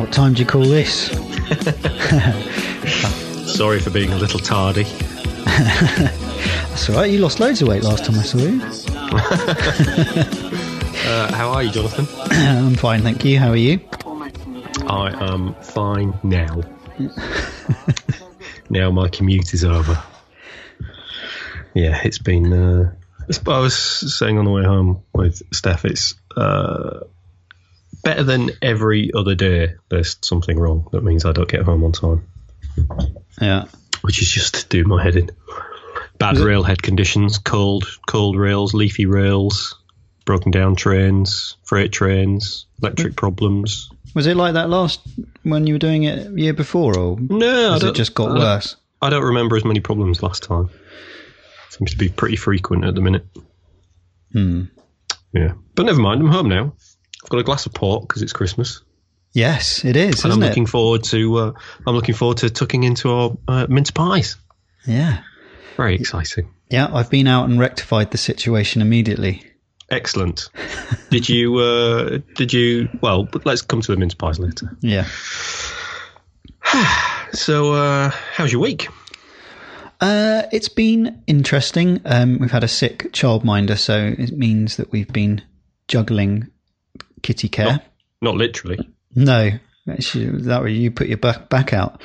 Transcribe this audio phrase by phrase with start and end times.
[0.00, 1.08] What time do you call this?
[3.54, 4.84] Sorry for being a little tardy.
[5.44, 7.10] That's all right.
[7.10, 8.62] You lost loads of weight last time I saw you.
[11.02, 12.06] Uh, how are you, Jonathan?
[12.30, 13.38] I'm fine, thank you.
[13.38, 13.80] How are you?
[14.86, 16.60] I am fine now.
[18.68, 20.00] now my commute is over.
[21.74, 22.52] Yeah, it's been.
[22.52, 22.92] Uh,
[23.46, 27.00] I was saying on the way home with Steph, it's uh,
[28.02, 29.74] better than every other day.
[29.88, 32.26] There's something wrong that means I don't get home on time,
[33.40, 33.64] Yeah.
[34.02, 35.30] which is just do my head in.
[36.18, 39.76] Bad it- railhead conditions, cold, cold rails, leafy rails,
[40.24, 43.88] broken down trains, freight trains, electric problems.
[44.14, 45.00] Was it like that last
[45.44, 48.76] when you were doing it year before, or No, has it just got I worse?
[49.00, 50.68] I don't remember as many problems last time.
[51.70, 53.24] Seems to be pretty frequent at the minute.
[54.32, 54.64] Hmm.
[55.32, 56.20] Yeah, but never mind.
[56.20, 56.74] I'm home now.
[57.30, 58.82] Got a glass of port because it's Christmas,
[59.32, 60.46] Yes, it is, and I'm isn't it?
[60.48, 61.36] looking forward to.
[61.38, 61.52] Uh,
[61.86, 64.36] I'm looking forward to tucking into our uh, mince pies.
[64.86, 65.22] Yeah.
[65.76, 66.52] Very exciting.
[66.68, 69.44] Yeah, I've been out and rectified the situation immediately.
[69.88, 70.48] Excellent.
[71.10, 71.56] did you?
[71.58, 72.88] Uh, did you?
[73.00, 74.76] Well, let's come to the mince pies later.
[74.80, 75.06] Yeah.
[77.32, 78.88] So, uh, how's your week?
[80.00, 82.00] Uh, it's been interesting.
[82.04, 85.40] Um, we've had a sick childminder, so it means that we've been
[85.86, 86.48] juggling
[87.22, 87.80] kitty care.
[88.22, 88.78] Not literally.
[89.14, 89.50] No,
[89.88, 92.00] actually, that way you put your back back out.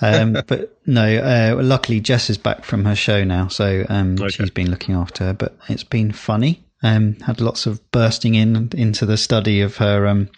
[0.00, 4.28] Um, but no, uh, luckily Jess is back from her show now, so um, Okay.
[4.28, 5.32] she's been looking after her.
[5.32, 6.62] But it's been funny.
[6.82, 10.06] Um, had lots of bursting in into the study of her.
[10.06, 10.28] Um,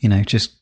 [0.00, 0.52] you know, just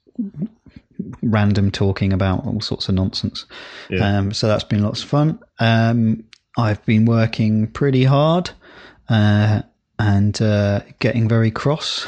[1.22, 3.47] random talking about all sorts of nonsense.
[3.91, 4.19] Yeah.
[4.19, 5.38] Um, so that's been lots of fun.
[5.58, 6.25] Um,
[6.56, 8.50] I've been working pretty hard
[9.08, 9.62] uh,
[10.03, 12.05] and uh, getting very cross,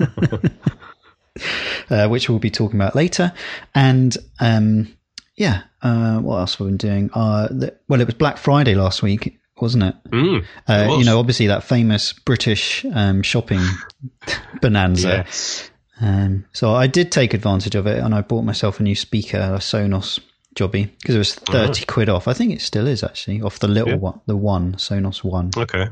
[1.90, 3.32] uh, which we'll be talking about later.
[3.74, 4.96] And um,
[5.36, 7.10] yeah, uh, what else have we been doing?
[7.12, 9.94] Uh, the, well, it was Black Friday last week, wasn't it?
[10.10, 10.98] Mm, Uh, it was.
[10.98, 13.60] you know, obviously that famous British um, shopping
[14.62, 15.08] bonanza.
[15.26, 15.70] Yes.
[16.00, 19.36] Um, so I did take advantage of it, and I bought myself a new speaker,
[19.36, 20.18] a Sonos
[20.56, 22.26] jobby, because it was thirty quid off.
[22.26, 23.96] I think it still is actually off the little Yeah.
[23.96, 25.50] one, the one Sonos one.
[25.54, 25.88] Okay.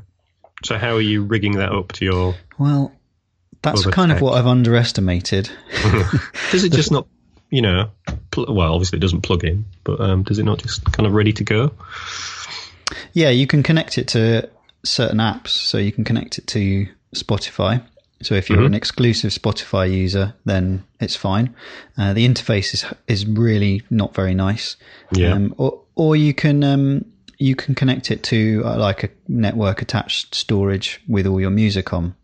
[0.64, 2.34] So, how are you rigging that up to your?
[2.58, 2.92] Well,
[3.62, 5.50] that's kind of what I've underestimated.
[6.50, 7.06] Does it just not?
[7.50, 7.90] You know,
[8.30, 11.14] pl- well, obviously it doesn't plug in, but um, does it not just kind of
[11.14, 11.72] ready to go?
[13.14, 14.50] Yeah, you can connect it to
[14.84, 17.82] certain apps, so you can connect it to Spotify.
[18.20, 21.54] So if you're an exclusive Spotify user, then it's fine.
[21.96, 24.76] Uh, the interface is is really not very nice.
[25.12, 25.32] Yeah.
[25.32, 27.04] Um, or or you can um,
[27.38, 31.92] you can connect it to uh, like a network attached storage with all your music
[31.92, 32.14] on.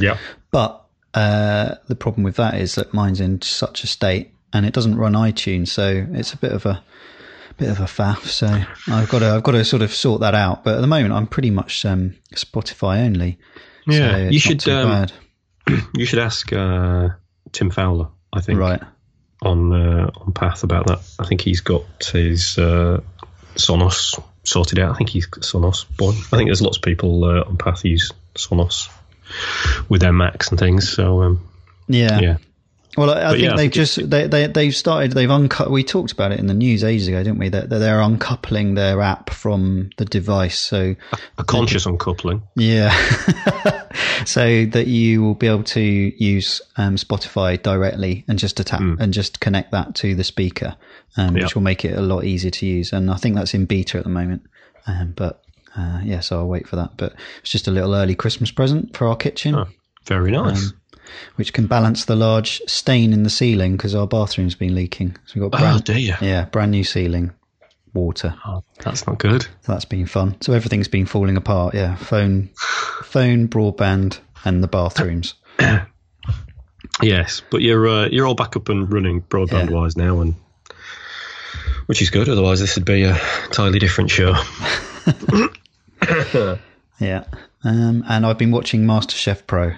[0.00, 0.18] Yeah.
[0.50, 0.84] But
[1.14, 4.96] uh, the problem with that is that mine's in such a state and it doesn't
[4.96, 6.82] run iTunes, so it's a bit of a
[7.56, 8.26] bit of a faff.
[8.26, 8.46] So
[8.92, 10.64] I've got to I've got to sort of sort that out.
[10.64, 13.38] But at the moment, I'm pretty much um, Spotify only.
[13.86, 15.06] Yeah, so you should, um.
[15.94, 17.10] You should ask uh,
[17.52, 18.08] Tim Fowler.
[18.32, 18.80] I think right.
[19.42, 21.00] on uh, on Path about that.
[21.18, 23.00] I think he's got his uh,
[23.58, 24.94] Sonos sorted out.
[24.94, 26.10] I think he's Sonos boy.
[26.10, 28.88] I think there's lots of people uh, on Path use Sonos
[29.88, 30.90] with their Macs and things.
[30.90, 31.48] So um,
[31.88, 32.20] Yeah.
[32.20, 32.36] yeah,
[32.96, 35.70] Well, I, I think yeah, they've just they they they've started they've uncut.
[35.70, 37.48] We talked about it in the news ages ago, didn't we?
[37.48, 40.58] That that they're uncoupling their app from the device.
[40.58, 40.96] So
[41.36, 42.42] a conscious uncoupling.
[42.56, 42.90] Yeah.
[44.24, 49.12] so that you will be able to use um, Spotify directly and just attach and
[49.12, 50.74] just connect that to the speaker,
[51.16, 51.44] um, Yeah.
[51.44, 52.92] which will make it a lot easier to use.
[52.92, 54.42] And I think that's in beta at the moment.
[54.86, 55.42] Um, but
[55.76, 56.96] uh, yeah, so I'll wait for that.
[56.96, 59.66] But it's just a little early Christmas present for our kitchen, Oh,
[60.04, 60.72] very nice.
[61.36, 65.16] Which can balance the large stain in the ceiling because our bathroom's been leaking.
[65.26, 67.32] So we've got oh brand, dear, yeah, brand new ceiling,
[67.94, 68.34] water.
[68.46, 69.42] oh, that's not good.
[69.42, 70.40] So that's been fun.
[70.40, 71.74] So everything's been falling apart.
[71.74, 72.50] Yeah, phone,
[73.02, 75.34] phone, broadband, and the bathrooms.
[77.00, 80.34] Yes, but you're uh, you're all back up and running broadband wise now, and
[81.86, 82.28] which is good.
[82.28, 84.34] Otherwise, this would be a entirely different show.
[87.00, 87.24] Yeah,
[87.62, 89.74] um, and I've been watching MasterChef Pro.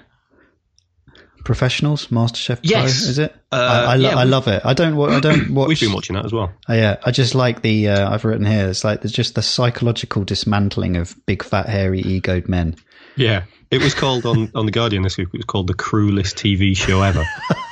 [1.43, 3.01] Professionals, MasterChef Pro, Yes.
[3.03, 3.33] is it?
[3.51, 3.55] Uh,
[3.87, 4.61] I, I, lo- yeah, I love it.
[4.65, 4.95] I don't.
[4.95, 5.67] wa- I don't watch.
[5.69, 6.51] We've been watching that as well.
[6.69, 7.89] Oh, yeah, I just like the.
[7.89, 8.69] Uh, I've written here.
[8.69, 12.75] It's like there's just the psychological dismantling of big, fat, hairy, egoed men.
[13.15, 15.27] Yeah, it was called on on the Guardian this week.
[15.33, 17.25] It was called the cruelest TV show ever.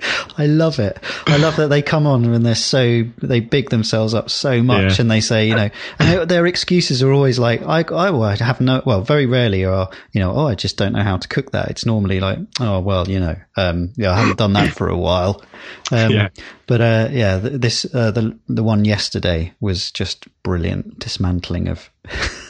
[0.38, 0.98] I love it.
[1.26, 4.96] I love that they come on and they're so they big themselves up so much,
[4.98, 5.02] Yeah.
[5.02, 8.36] and they say, you know, and their- excuses are always like, I, I, well, I
[8.36, 11.26] have no, well, very rarely are, you know, oh, I just don't know how to
[11.28, 11.70] cook that.
[11.70, 14.96] It's normally like, oh, well, you know, um, yeah, I haven't done that for a
[14.96, 15.42] while.
[15.90, 16.28] Um, Yeah.
[16.66, 21.90] But uh, yeah, this uh, the the one yesterday was just brilliant dismantling of.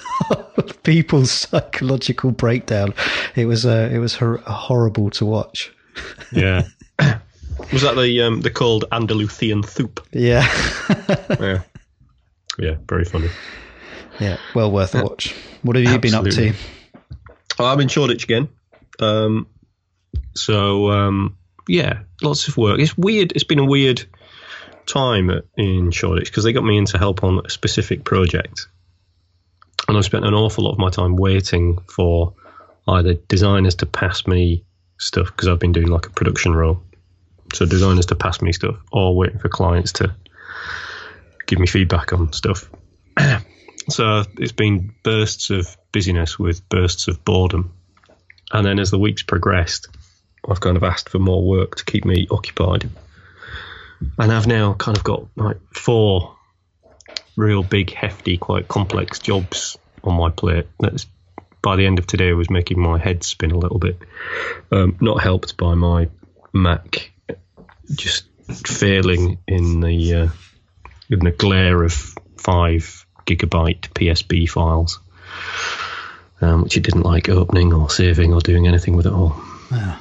[0.57, 2.95] of people's psychological breakdown.
[3.35, 5.71] It was uh, it was hor- horrible to watch.
[6.33, 6.63] Yeah.
[7.73, 10.07] Was that the um, the cold Andalusian soup?
[10.13, 10.47] Yeah,
[11.41, 11.63] Yeah.
[12.59, 13.29] Yeah, very funny.
[14.19, 15.35] yeah, well worth a watch.
[15.63, 16.55] What have you been up to?
[17.59, 18.49] I'm in Shoreditch again.
[18.99, 19.47] Um,
[20.35, 21.37] so um,
[21.69, 22.79] yeah, lots of work.
[22.81, 23.33] It's weird.
[23.33, 24.05] It's been a weird
[24.87, 28.69] time at, in Shoreditch because they got me in to help on a specific project,
[29.89, 32.35] and I've spent an awful lot of my time waiting for
[32.89, 34.65] either designers to pass me
[34.99, 36.81] stuff because I've been doing like a production role,
[37.53, 40.15] so designers to pass me stuff, or waiting for clients to
[41.47, 42.71] give me feedback on stuff.
[43.89, 47.73] So it's been bursts of busyness with bursts of boredom.
[48.53, 49.89] And then as the weeks progressed,
[50.49, 52.91] I've kind of asked for more work to keep me occupied.
[54.19, 56.37] And I've now kind of got like four
[57.37, 60.67] real big, hefty, quite complex jobs on my plate.
[60.81, 61.07] That's
[61.63, 63.99] by the end of today was making my head spin a little bit.
[64.73, 66.09] Um, not helped by my
[66.53, 67.13] Mac
[67.95, 68.27] just
[68.67, 70.29] failing in the uh,
[71.11, 71.93] in the glare of
[72.37, 75.01] five gigabyte PSB files,
[76.41, 79.41] um, which it didn't like opening or saving or doing anything with at all.
[79.71, 79.99] Yeah.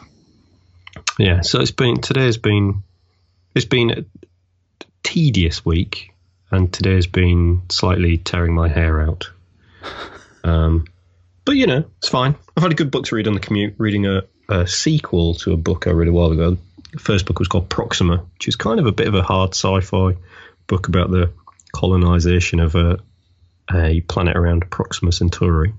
[1.17, 2.83] Yeah, so it's been today's been
[3.53, 4.05] it's been a
[5.03, 6.13] tedious week,
[6.51, 9.29] and today's been slightly tearing my hair out.
[10.43, 10.85] Um,
[11.43, 12.35] but you know, it's fine.
[12.55, 15.53] I've had a good book to read on the commute, reading a, a sequel to
[15.53, 16.57] a book I read a while ago.
[16.95, 19.53] The first book was called Proxima, which is kind of a bit of a hard
[19.53, 20.15] sci-fi
[20.65, 21.33] book about the
[21.73, 22.99] colonization of a
[23.73, 25.73] a planet around Proxima Centauri.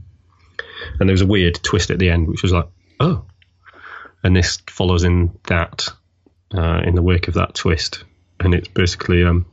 [1.01, 2.67] And there was a weird twist at the end, which was like,
[3.01, 3.25] oh,
[4.23, 5.89] and this follows in that
[6.55, 8.05] uh, in the wake of that twist,
[8.39, 9.47] and it's basically um,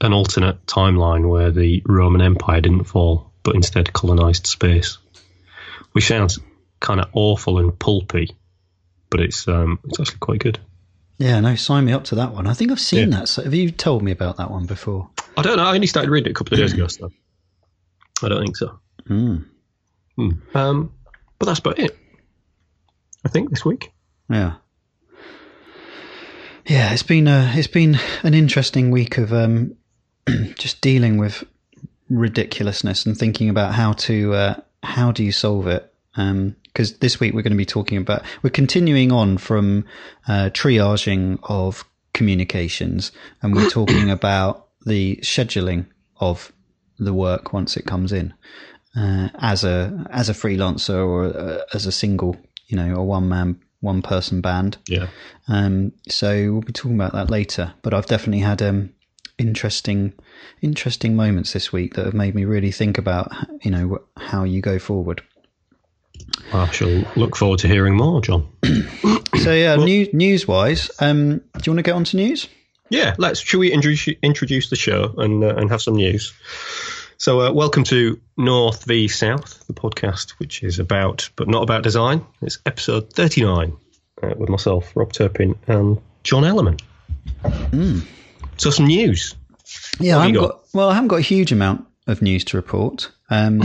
[0.00, 4.98] an alternate timeline where the Roman Empire didn't fall, but instead colonized space,
[5.90, 6.38] which sounds
[6.78, 8.36] kind of awful and pulpy,
[9.10, 10.58] but it's um, it's actually quite good.
[11.18, 12.46] Yeah, no, sign me up to that one.
[12.46, 13.20] I think I've seen Yeah.
[13.20, 13.28] that.
[13.28, 15.08] So have you told me about that one before?
[15.36, 15.64] I don't know.
[15.64, 17.10] I only started reading it a couple of days ago, so
[18.22, 18.78] I don't think so.
[19.08, 19.44] Mm.
[20.16, 20.30] Hmm.
[20.54, 20.92] Um,
[21.38, 21.96] but that's about it.
[23.24, 23.92] I think this week.
[24.28, 24.54] Yeah.
[26.66, 29.76] Yeah, it's been a, it's been an interesting week of um,
[30.58, 31.44] just dealing with
[32.10, 35.92] ridiculousness and thinking about how to uh, how do you solve it.
[36.76, 39.86] Because this week we're going to be talking about we're continuing on from
[40.28, 45.86] uh, triaging of communications, and we're talking about the scheduling
[46.20, 46.52] of
[46.98, 48.34] the work once it comes in
[48.94, 52.36] uh, as a as a freelancer or uh, as a single,
[52.66, 54.76] you know, a one man one person band.
[54.86, 55.08] Yeah.
[55.48, 57.72] Um, so we'll be talking about that later.
[57.80, 58.92] But I've definitely had um,
[59.38, 60.12] interesting
[60.60, 63.30] interesting moments this week that have made me really think about
[63.62, 65.22] you know how you go forward.
[66.52, 68.46] I shall look forward to hearing more, Jon.
[69.42, 72.48] So yeah, new, news wise, um, do you want to get on to news?
[72.88, 73.38] Yeah, let's.
[73.38, 76.32] Should we introduce introduce the show and uh, and have some news?
[77.18, 81.82] So, uh, welcome to North v South, the podcast which is about but not about
[81.82, 82.24] design.
[82.42, 83.76] It's episode thirty nine
[84.22, 86.80] uh, with myself, Rob Turpin, and Jon Ellerman.
[88.56, 89.34] So, some news.
[90.00, 90.60] Yeah, I have haven't you got?
[90.72, 93.10] well, I haven't got a huge amount of news to report.
[93.28, 93.60] Um,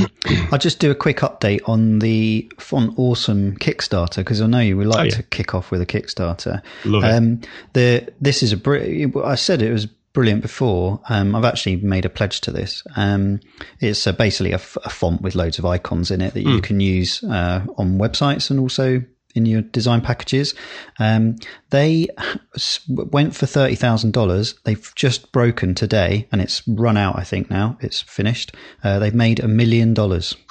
[0.51, 4.75] I'll just do a quick update on the Font Awesome Kickstarter because I know you
[4.77, 5.09] would like Oh, yeah.
[5.11, 6.61] to kick off with a Kickstarter.
[6.85, 7.07] Love it.
[7.13, 7.41] Um,
[7.73, 10.99] the this is a br- I said it was brilliant before.
[11.09, 12.83] Um, I've actually made a pledge to this.
[12.97, 13.39] Um,
[13.79, 16.59] it's uh, basically a, f- a font with loads of icons in it that you
[16.61, 19.01] can use uh, on websites and also
[19.35, 20.53] in your design packages.
[20.99, 21.37] Um,
[21.69, 22.07] they
[22.87, 24.55] went for thirty thousand dollars.
[24.63, 27.17] They've just broken today, and it's run out.
[27.17, 28.55] I think now it's finished.
[28.83, 30.35] Uh, they've made a million dollars.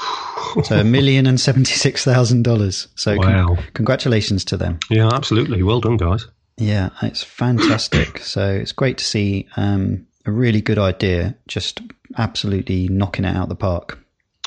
[0.64, 2.88] So a million and seventy six thousand dollars.
[2.96, 4.80] So con- congratulations to them.
[4.90, 5.62] Yeah, absolutely.
[5.62, 6.26] Well done, guys.
[6.56, 8.18] Yeah, it's fantastic.
[8.24, 11.80] so it's great to see um, a really good idea just
[12.18, 13.98] absolutely knocking it out the park.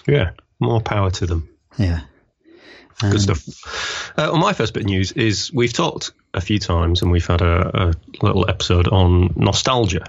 [0.07, 1.49] Yeah, more power to them.
[1.77, 2.01] Yeah.
[3.01, 4.11] Um, Good stuff.
[4.17, 7.25] Uh, well, my first bit of news is we've talked a few times and we've
[7.25, 7.93] had a, a
[8.25, 10.05] little episode on nostalgia.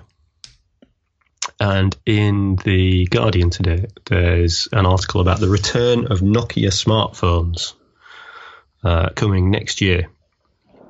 [1.60, 7.74] And in The Guardian today, there's an article about the return of Nokia smartphones
[8.82, 10.10] uh, coming next year.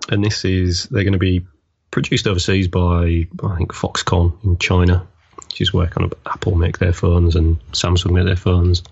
[0.09, 1.47] And this is, they're going to be
[1.91, 6.79] produced overseas by I think Foxconn in China, which is where kind of Apple make
[6.79, 8.83] their phones and Samsung make their phones.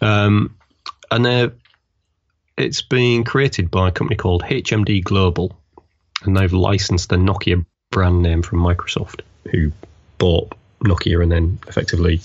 [0.00, 0.56] Um,
[1.10, 1.52] and they're
[2.58, 5.56] it's being created by a company called HMD Global,
[6.22, 9.72] and they've licensed the Nokia brand name from Microsoft, who
[10.18, 12.20] bought Nokia and then effectively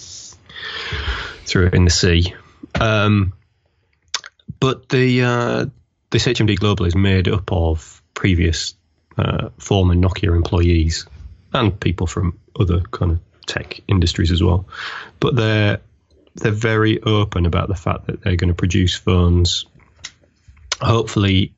[1.45, 2.33] threw it in the sea.
[2.79, 3.33] Um,
[4.59, 5.65] but the uh,
[6.09, 8.75] this HMD Global is made up of previous
[9.17, 11.05] uh, former Nokia employees
[11.53, 14.67] and people from other kind of tech industries as well.
[15.19, 15.79] But they're
[16.35, 19.65] they're very open about the fact that they're going to produce phones,
[20.83, 21.53] hopefully,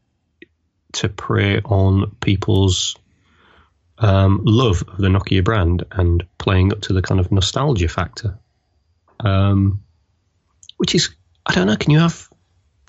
[0.94, 2.96] to prey on people's
[3.98, 8.38] um, love of the Nokia brand and playing up to the kind of nostalgia factor.
[9.20, 9.82] Um,
[10.78, 11.10] which is,
[11.46, 12.30] I don't know, can you have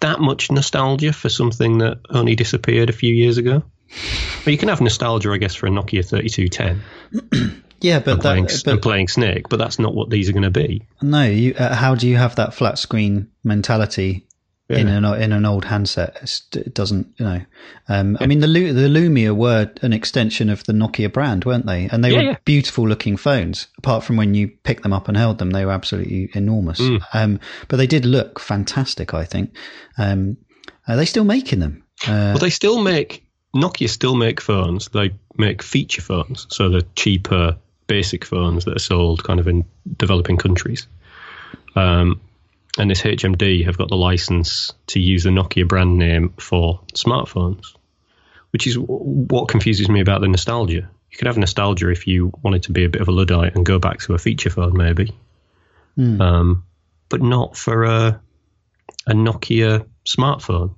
[0.01, 3.63] that much nostalgia for something that only disappeared a few years ago?
[4.45, 7.63] Well, you can have nostalgia, I guess, for a Nokia 3210.
[7.81, 10.33] yeah, but, and, that, playing, but and playing Snake, but that's not what these are
[10.33, 10.83] going to be.
[11.01, 14.27] no, you, uh, how do you have that flat screen mentality
[14.69, 16.19] in an in an old handset?
[16.23, 17.41] It's, it doesn't, you know.
[17.89, 21.89] Um, I mean, the the Lumia were an extension of the Nokia brand, weren't they?
[21.89, 22.37] And they Yeah, were yeah.
[22.45, 23.69] beautiful looking phones.
[23.79, 26.81] Apart from when you picked them up and held them, they were absolutely enormous.
[26.81, 27.03] Mm.
[27.13, 29.15] Um, but they did look fantastic.
[29.15, 29.55] I think.
[29.99, 30.37] Um,
[30.89, 31.85] are they still making them?
[32.05, 34.89] Uh, Well, they still make Nokia still make phones.
[34.89, 37.57] They make feature phones, so the cheaper
[37.87, 39.65] basic phones that are sold kind of in
[39.97, 40.89] developing countries.
[41.77, 42.21] Um,
[42.79, 47.75] and this HMD have got the license to use the Nokia brand name for smartphones,
[48.51, 50.89] which is w- what confuses me about the nostalgia.
[51.11, 53.65] You could have nostalgia if you wanted to be a bit of a luddite and
[53.65, 55.13] go back to a feature phone, maybe,
[55.97, 56.21] Hmm.
[56.21, 56.65] um,
[57.09, 58.21] but not for a
[59.09, 60.75] a Nokia smartphone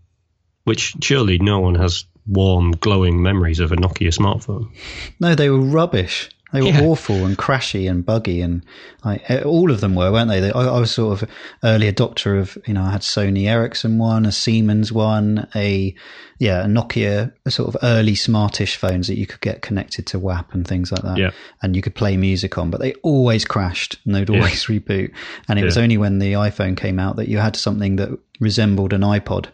[0.64, 4.68] which surely no one has warm, glowing memories of a Nokia smartphone.
[5.18, 6.28] No, they were rubbish.
[6.52, 6.80] They were Yeah.
[6.82, 8.64] awful and crashy and buggy, and
[9.04, 10.40] like, all of them were, weren't they?
[10.40, 11.28] They- I, I was sort of
[11.62, 15.94] early adopter of, you know, I had Sony Ericsson one, a Siemens one, a
[16.38, 20.18] yeah, a Nokia, a sort of early smartish phones that you could get connected to
[20.20, 21.30] WAP and things like that, Yeah.
[21.62, 22.70] and you could play music on.
[22.70, 25.10] But they always crashed and they'd always reboot.
[25.48, 28.92] And it was only when the iPhone came out that you had something that resembled
[28.92, 29.46] an iPod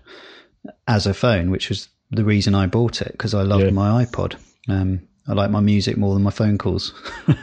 [0.87, 3.71] as a phone, which was the reason I bought it because I loved Yeah.
[3.71, 4.35] my iPod.
[4.69, 6.93] Um, I like my music more than my phone calls.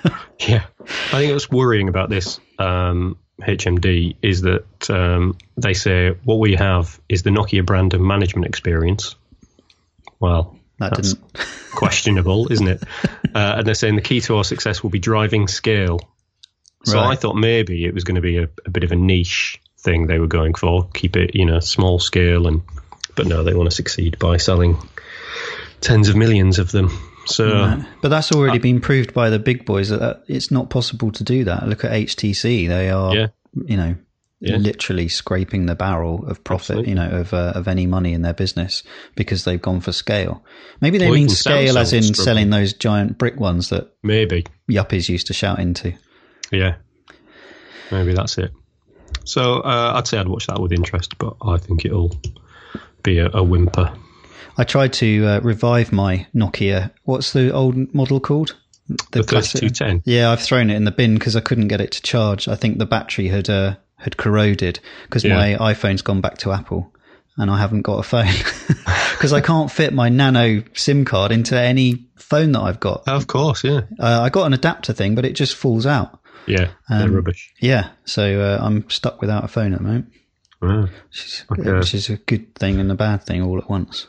[0.48, 6.40] Yeah, I think what's worrying about this um, HMD is that um, they say what
[6.40, 9.16] we have is the Nokia brand of management experience.
[10.20, 11.38] Well, That that's didn't.
[11.76, 12.84] questionable, isn't it?
[13.34, 16.00] Uh, and they're saying the key to our success will be driving scale.
[16.86, 17.12] So Right.
[17.12, 20.08] I thought maybe it was going to be a, a bit of a niche thing
[20.08, 22.64] they were going for, keep it you know small scale, and
[23.16, 24.78] but no, they want to succeed by selling
[25.82, 26.90] tens of millions of them.
[27.26, 27.82] So.
[28.02, 31.24] But that's already been proved by the big boys that, that it's not possible to
[31.24, 31.68] do that.
[31.68, 33.28] Look at HTC; they are, Yeah.
[33.66, 33.96] you know,
[34.40, 34.58] Yeah.
[34.58, 36.90] literally scraping the barrel of profit, Absolutely.
[36.90, 38.82] you know, of uh, of any money in their business
[39.16, 40.44] because they've gone for scale.
[40.82, 45.08] Maybe they Or mean scale as in selling those giant brick ones that maybe yuppies
[45.10, 45.94] used to shout into.
[46.52, 46.76] Yeah,
[47.92, 48.52] maybe that's it.
[49.26, 52.20] So uh, I'd say I'd watch that with interest, but I think it'll
[53.04, 53.94] be a, a whimper.
[54.58, 56.92] I tried to uh, revive my Nokia.
[57.04, 58.56] What's the old model called?
[59.12, 60.02] The classic- 3210.
[60.06, 62.48] Yeah, I've thrown it in the bin because I couldn't get it to charge.
[62.48, 65.36] I think the battery had uh, had corroded because Yeah.
[65.36, 66.92] my iPhone's gone back to Apple,
[67.38, 68.28] and I haven't got a phone
[69.14, 73.08] because I can't fit my Nano SIM card into any phone that I've got.
[73.08, 76.20] Of course, yeah, Uh, I got an adapter thing, but it just falls out.
[76.48, 77.54] yeah, they're Um, rubbish.
[77.62, 80.12] Yeah, so uh, I'm stuck without a phone at the moment,
[80.60, 81.72] which is, Okay.
[81.74, 84.08] which is a good thing and a bad thing all at once.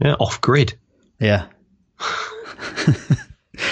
[0.00, 0.74] Yeah, off grid.
[1.18, 1.46] Yeah.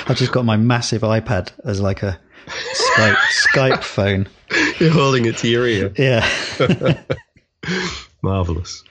[0.07, 2.19] I've just got my massive iPad as like a
[2.49, 3.17] Skype,
[3.55, 4.29] Skype phone.
[4.79, 5.93] You're holding it to your ear.
[5.97, 6.29] Yeah.
[8.23, 8.85] Marvelous.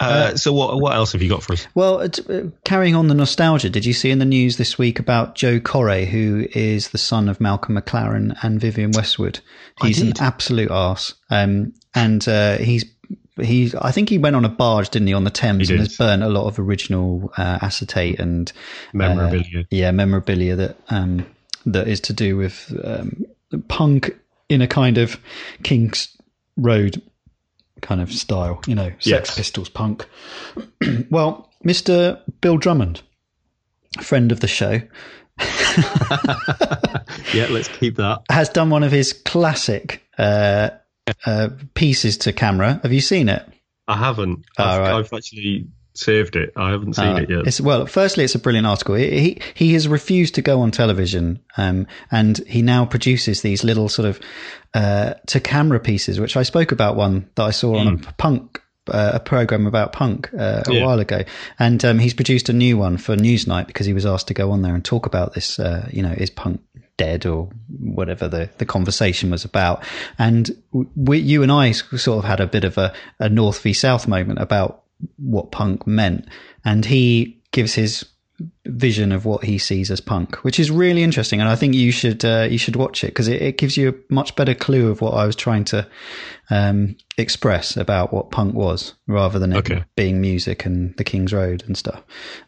[0.00, 1.66] Uh, so what what else have you got for us?
[1.74, 5.00] Well, uh, uh, carrying on the nostalgia, did you see in the news this week
[5.00, 9.40] about Joe Corré, who is the son of Malcolm McLaren and Vivienne Westwood?
[9.82, 11.14] He's an absolute arse.
[11.30, 12.84] Um, and uh, he's
[13.40, 15.96] he I think he went on a barge, didn't he, on the Thames, and has
[15.96, 18.52] burnt a lot of original uh, acetate and
[18.92, 19.66] Memorabilia.
[19.70, 21.26] yeah, memorabilia that um,
[21.66, 23.24] that is to do with um,
[23.68, 24.16] punk
[24.48, 25.18] in a kind of
[25.62, 26.16] King's
[26.56, 27.00] Road
[27.80, 29.36] kind of style, you know, Sex Yes.
[29.36, 30.06] Pistols punk.
[31.10, 32.20] well, Mr.
[32.40, 33.02] Bill Drummond,
[34.00, 34.80] friend of the show,
[37.32, 38.22] yeah, let's keep that.
[38.30, 40.70] has done one of his classic uh,
[41.26, 42.80] uh, pieces to camera.
[42.82, 43.46] Have you seen it?
[43.86, 44.44] I haven't.
[44.58, 44.92] All I've, right.
[44.94, 46.52] I've actually saved it.
[46.56, 47.60] I haven't seen Uh, it yet.
[47.60, 48.94] Well, firstly, it's a brilliant article.
[48.94, 53.88] He he, has refused to go on television, um, and he now produces these little
[53.88, 54.20] sort of
[54.74, 58.62] uh, to camera pieces, which I spoke about one that I saw on a punk.
[58.90, 60.84] Uh, a program about punk uh, a Yeah.
[60.84, 61.22] while ago,
[61.58, 64.50] and um, he's produced a new one for Newsnight because he was asked to go
[64.50, 65.58] on there and talk about this.
[65.58, 66.60] Uh, you know, is punk
[66.96, 69.84] dead or whatever the, the conversation was about?
[70.18, 70.50] And
[70.96, 74.08] we, you and I sort of had a bit of a, a North v South
[74.08, 74.82] moment about
[75.16, 76.26] what punk meant,
[76.64, 78.04] and he gives his
[78.66, 81.40] vision of what he sees as punk, which is really interesting.
[81.40, 83.88] And I think you should uh, you should watch it because it, it gives you
[83.88, 85.86] a much better clue of what I was trying to
[86.50, 89.84] um, express about what punk was, rather than it Okay.
[89.96, 92.02] being music and the King's Road and stuff.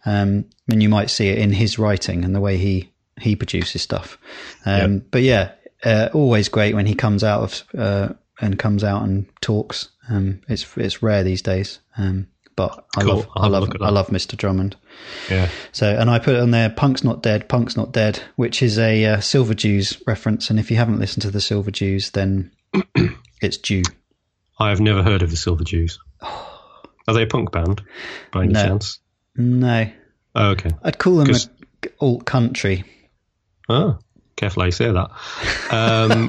[0.06, 3.82] Um, and you might see it in his writing and the way he he produces
[3.82, 4.16] stuff.
[4.64, 5.52] Um, But yeah,
[5.84, 9.88] uh, always great when he comes out of uh, and comes out and talks.
[10.08, 11.80] Um, it's it's rare these days.
[12.60, 13.14] But I Cool.
[13.16, 14.36] love I love I love Mr.
[14.36, 14.76] Drummond.
[15.30, 15.48] yeah.
[15.72, 18.78] So, and I put it on there, Punk's Not Dead, Punk's Not Dead, which is
[18.78, 20.50] a uh, Silver Jews reference.
[20.50, 22.50] And if you haven't listened to the Silver Jews, then
[23.40, 23.82] it's due.
[24.58, 25.98] I have never heard of the Silver Jews.
[26.20, 27.80] Are they a punk band
[28.30, 28.62] by any No.
[28.62, 28.98] chance?
[29.36, 29.90] No,
[30.34, 30.70] Oh, okay.
[30.82, 31.34] I'd call them
[31.98, 32.84] alt country.
[33.70, 33.96] Oh,
[34.36, 35.10] careful how you say that.
[35.70, 36.28] Um,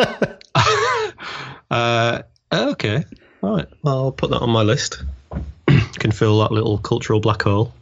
[1.72, 2.22] uh,
[2.54, 3.04] okay.
[3.42, 3.68] All right.
[3.84, 5.04] Well, I'll put that on my list.
[6.00, 7.74] Can fill that little cultural black hole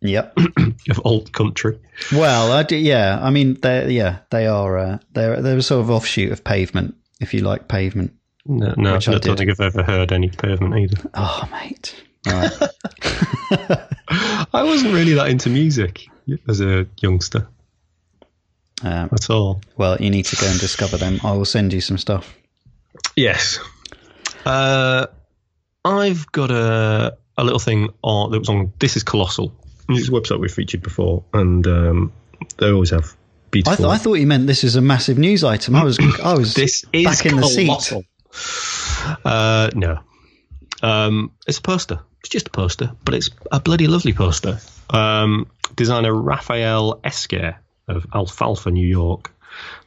[0.00, 0.36] Yep.
[0.90, 1.78] of alt country.
[2.12, 3.18] well, I do, yeah.
[3.22, 4.76] I mean, they yeah, they are.
[4.78, 8.12] Uh, they're they're a sort of offshoot of Pavement, if you like Pavement.
[8.44, 9.38] No, no, I I don't did.
[9.38, 11.08] think I've ever heard any pavement either.
[11.14, 11.94] Oh, mate.
[12.26, 12.50] Right.
[14.52, 16.06] I wasn't really that into music
[16.48, 17.46] as a youngster
[18.82, 19.60] um, at all.
[19.76, 21.20] well, you need to go and discover them.
[21.22, 22.34] I will send you some stuff.
[23.14, 23.60] Yes.
[24.44, 25.06] Uh,
[25.84, 28.72] I've got a a little thing on that was on.
[28.78, 29.54] This is Colossal.
[29.88, 32.12] It's a website we've featured before, and um,
[32.58, 33.16] they always have I,
[33.50, 33.76] beautiful.
[33.76, 35.76] th- I thought you meant this is a massive news item.
[35.76, 37.92] I was I was this is back in the seat.
[39.24, 39.98] Uh, no,
[40.82, 42.00] um, it's a poster.
[42.20, 44.60] It's just a poster, but it's a bloody lovely poster.
[44.90, 47.56] Um, designer Rafael Esquer
[47.88, 49.32] of Alfalfa, New York,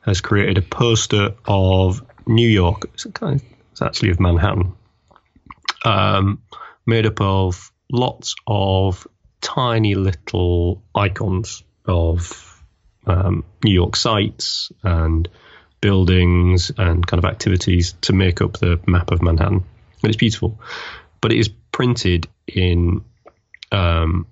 [0.02, 2.89] has created a poster of New York.
[2.93, 4.74] It's, kind of, it's actually of Manhattan,
[5.86, 6.41] um,
[6.86, 9.08] made up of lots of
[9.39, 12.63] tiny little icons of
[13.06, 15.30] um, New York sites and
[15.80, 19.63] buildings and kind of activities to make up the map of Manhattan.
[20.02, 20.60] And it's beautiful,
[21.21, 23.06] but it is printed in
[23.71, 24.26] um,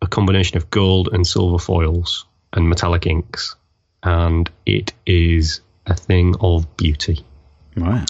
[0.00, 3.56] a combination of gold and silver foils and metallic inks,
[4.02, 7.24] and it is a thing of beauty.
[7.76, 8.08] right.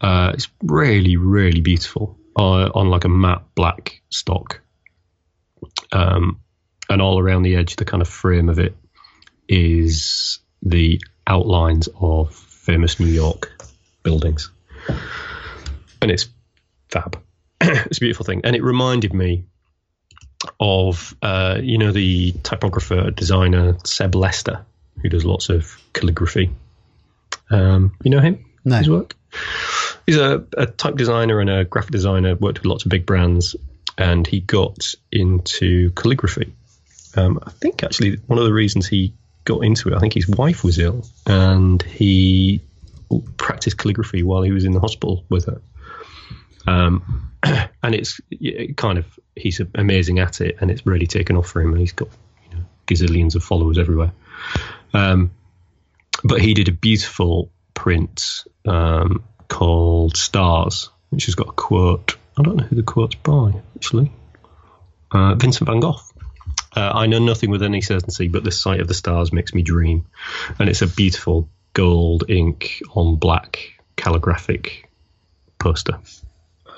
[0.00, 4.60] Uh, it's really, really beautiful uh, on like a matte black stock.
[5.92, 6.40] Um,
[6.88, 8.76] and all around the edge, the kind of frame of it
[9.48, 13.52] is the outlines of famous New York
[14.02, 14.50] buildings.
[16.02, 16.28] And it's
[16.88, 17.20] fab.
[17.60, 18.42] it's a beautiful thing.
[18.44, 19.44] And it reminded me
[20.58, 24.64] of, uh, you know, the typographer, designer Seb Lester,
[25.02, 26.50] who does lots of calligraphy.
[27.50, 28.44] Um, you know him?
[28.64, 28.76] No.
[28.76, 29.16] His work?
[30.10, 33.54] He's a, a type designer and a graphic designer, worked with lots of big brands,
[33.96, 36.52] and he got into calligraphy.
[37.14, 40.26] Um, I think actually one of the reasons he got into it, I think his
[40.26, 42.60] wife was ill, and he
[43.36, 45.62] practiced calligraphy while he was in the hospital with her.
[46.66, 51.46] Um, and it's it kind of he's amazing at it, and it's really taken off
[51.46, 52.08] for him, and he's got
[52.50, 54.10] you know, gazillions of followers everywhere.
[54.92, 55.30] Um,
[56.24, 62.16] but he did a beautiful print um, called Stars, which has got a quote.
[62.38, 64.10] I don't know who the quote's by, actually.
[65.10, 66.00] Uh, Vincent van Gogh.
[66.74, 69.62] Uh, I know nothing with any certainty, but the sight of the stars makes me
[69.62, 70.06] dream.
[70.58, 73.58] And it's a beautiful gold ink on black
[73.96, 74.88] calligraphic
[75.58, 75.98] poster.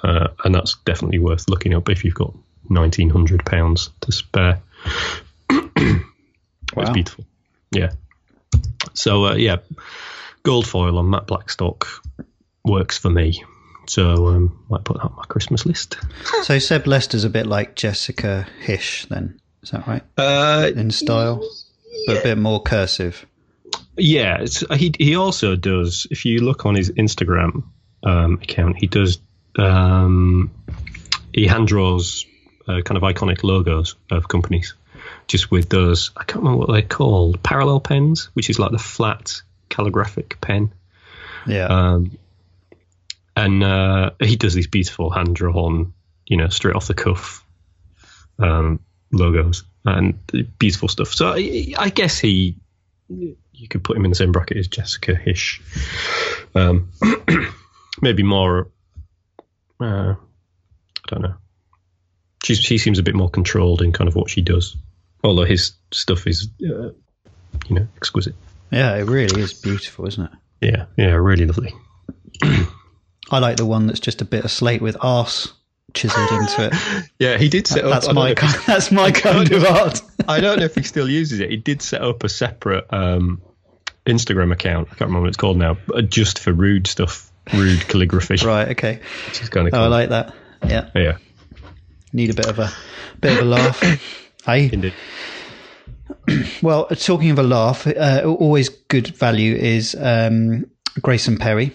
[0.02, 2.34] Uh, and that's definitely worth looking up if you've got
[2.68, 4.60] £1,900 to spare.
[6.74, 7.26] It's beautiful.
[7.70, 7.90] Yeah.
[8.94, 9.56] So, uh, yeah,
[10.42, 11.86] gold foil on matte black stock
[12.64, 13.44] works for me.
[13.86, 15.98] So, um, might put that on my Christmas list.
[16.44, 20.02] So Seb Lester's a bit like Jessica Hish, then is that right?
[20.16, 21.46] Uh, In style,
[22.06, 23.26] but a bit more cursive.
[23.96, 24.44] Yeah,
[24.74, 26.06] he he also does.
[26.10, 27.64] If you look on his Instagram
[28.02, 29.18] um, account, he does
[29.58, 30.50] um,
[31.32, 32.26] he hand draws
[32.66, 34.74] uh, kind of iconic logos of companies,
[35.28, 36.10] just with those.
[36.16, 37.42] I can't remember what they're called.
[37.42, 40.72] Parallel pens, which is like the flat calligraphic pen.
[41.46, 41.66] Yeah.
[41.66, 42.18] Um,
[43.36, 45.94] and uh, he does these beautiful hand drawn,
[46.26, 47.44] you know, straight off the cuff
[48.38, 48.80] um,
[49.12, 50.18] logos and
[50.58, 51.12] beautiful stuff.
[51.12, 52.56] So I, I, guess he,
[53.08, 55.62] you could put him in the same bracket as Jessica Hish,
[56.54, 56.90] Um,
[58.02, 58.70] maybe more.
[59.80, 61.34] Uh, I don't know.
[62.44, 64.76] She she seems a bit more controlled in kind of what she does,
[65.24, 66.90] although his stuff is, uh,
[67.68, 68.34] you know, exquisite.
[68.70, 70.30] Yeah, it really is beautiful, isn't it?
[70.60, 71.74] Yeah, yeah, really lovely.
[73.32, 75.52] I like the one that's just a bit of slate with arse
[75.94, 77.08] chiseled into it.
[77.18, 77.90] Yeah, he did set up.
[77.90, 80.02] That's my kind, that's my kind of art.
[80.26, 81.50] I don't know if he still uses it.
[81.50, 83.40] He did set up a separate um,
[84.06, 84.88] Instagram account.
[84.88, 85.76] I can't remember what it's called now,
[86.08, 88.36] just for rude stuff, rude calligraphy.
[88.44, 88.68] right.
[88.70, 89.00] Okay.
[89.28, 89.74] Which is kind of.
[89.74, 89.84] Oh, cool.
[89.84, 90.34] I like that.
[90.66, 90.90] Yeah.
[90.94, 91.18] Yeah.
[92.12, 92.72] Need a bit of a
[93.20, 93.80] bit of a laugh.
[94.44, 94.70] hey.
[94.72, 94.94] Indeed.
[96.62, 100.66] Well, talking of a laugh, uh, always good value is um,
[101.00, 101.74] Grayson Perry,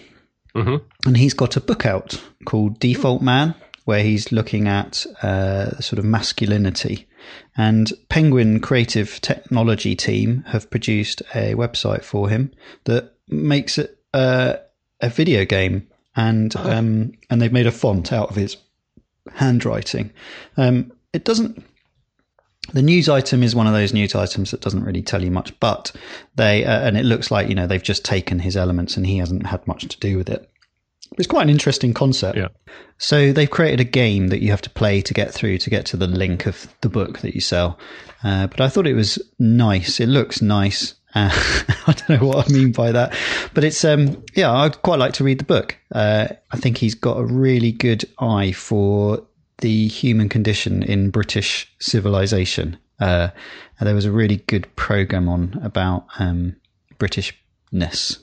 [0.54, 0.76] hmm
[1.08, 3.54] and he's got a book out called Default Man,
[3.86, 7.08] where he's looking at uh, sort of masculinity.
[7.56, 12.52] And Penguin Creative Technology team have produced a website for him
[12.84, 14.56] that makes it uh,
[15.00, 18.58] a video game, and um, and they've made a font out of his
[19.32, 20.12] handwriting.
[20.58, 21.64] Um, it doesn't.
[22.74, 25.58] The news item is one of those news items that doesn't really tell you much,
[25.58, 25.90] but
[26.36, 29.16] they uh, and it looks like you know they've just taken his elements and he
[29.16, 30.50] hasn't had much to do with it.
[31.18, 32.38] It's quite an interesting concept.
[32.38, 32.48] Yeah.
[32.98, 35.86] So they've created a game that you have to play to get through to get
[35.86, 37.78] to the link of the book that you sell.
[38.24, 40.00] Uh, but I thought it was nice.
[40.00, 40.94] It looks nice.
[41.14, 41.30] Uh,
[41.86, 43.14] I don't know what I mean by that,
[43.54, 45.76] but it's um yeah I'd quite like to read the book.
[45.92, 49.24] Uh, I think he's got a really good eye for
[49.58, 52.78] the human condition in British civilization.
[53.00, 53.28] Uh,
[53.78, 56.56] and there was a really good program on about um,
[56.98, 58.18] Britishness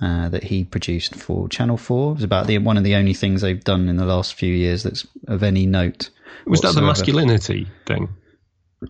[0.00, 2.12] uh, that he produced for Channel Four.
[2.12, 4.52] It was about the one of the only things they've done in the last few
[4.52, 6.10] years that's of any note.
[6.46, 8.08] Was that the masculinity thing?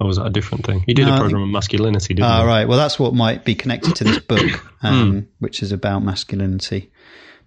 [0.00, 0.82] Or was that a different thing?
[0.86, 2.46] He did No, a program on masculinity, didn't Ah, he?
[2.48, 2.64] right.
[2.68, 4.42] Well, that's what might be connected to this book,
[4.82, 6.90] um, which is about masculinity.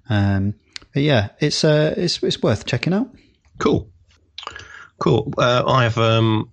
[0.10, 0.54] Um,
[0.94, 3.10] but yeah, it's uh, it's it's worth checking out.
[3.60, 3.90] Cool.
[5.00, 5.34] Cool.
[5.38, 6.50] Uh, I have um,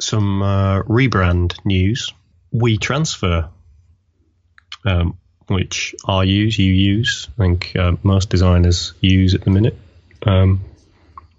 [0.00, 2.12] some uh, rebrand news.
[2.54, 3.50] WeTransfer,
[4.84, 7.28] um, which I use, you use.
[7.38, 9.78] I think uh, most designers use at the minute.
[10.26, 10.64] Um,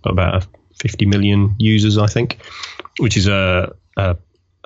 [0.03, 0.45] about
[0.79, 2.37] 50 million users, I think,
[2.99, 4.17] which is a, a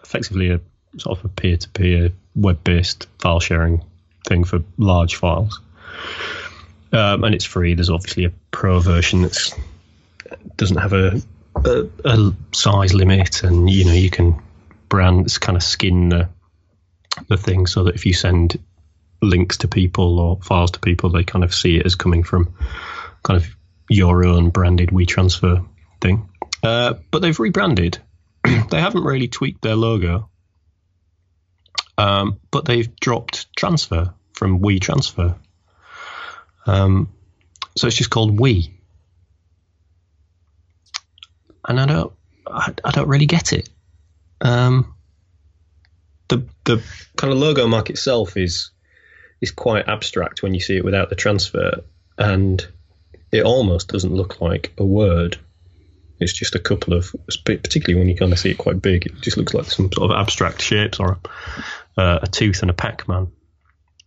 [0.04, 0.60] effectively a
[0.97, 3.84] sort of a peer-to-peer web-based file sharing
[4.28, 5.62] thing for large files.
[6.91, 7.75] Um, and it's free.
[7.75, 9.38] There's obviously a pro version that
[10.56, 11.21] doesn't have a,
[11.56, 14.41] a, a size limit, and you know you can
[14.88, 16.30] brand kind of skin the
[17.28, 18.60] the thing so that if you send
[19.21, 22.53] links to people or files to people, they kind of see it as coming from
[23.23, 23.55] kind of
[23.89, 25.65] your own branded WeTransfer
[26.01, 26.29] thing.
[26.63, 27.99] Uh, but they've rebranded.
[28.43, 30.29] they haven't really tweaked their logo,
[31.97, 35.36] um, but they've dropped transfer from WeTransfer.
[36.65, 37.10] Um,
[37.75, 38.79] so it's just called We
[41.69, 42.13] and I don't,
[42.47, 43.69] I, I don't really get it.
[44.41, 44.95] Um,
[46.29, 46.84] the the
[47.15, 48.71] kind of logo mark itself is
[49.41, 51.84] is quite abstract when you see it without the transfer,
[52.17, 52.65] and
[53.32, 55.38] it almost doesn't look like a word.
[56.19, 59.21] It's just a couple of, particularly when you kind of see it quite big, it
[59.21, 61.17] just looks like some sort of abstract shapes or
[61.97, 63.32] a, uh, a tooth and a Pac-Man.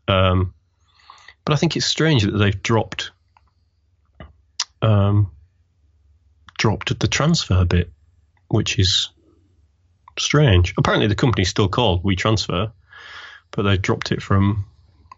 [0.08, 0.52] Um,
[1.44, 3.12] but I think it's strange that they've dropped
[4.82, 5.30] um,
[6.58, 7.90] dropped the transfer bit,
[8.48, 9.10] which is
[10.18, 10.74] strange.
[10.76, 12.72] Apparently, the company's still called WeTransfer,
[13.50, 14.66] but they dropped it from,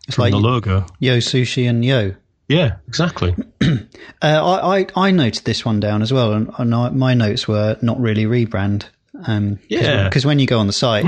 [0.07, 0.87] It's from like the logo.
[0.99, 2.15] Yo Sushi and Yo.
[2.49, 3.35] Yeah, exactly.
[4.23, 7.47] Uh, I, I I noted this one down as well, and, and I, my notes
[7.49, 8.85] were not really rebrand.
[9.27, 10.05] Um, Yeah.
[10.05, 11.05] because when you go on the site,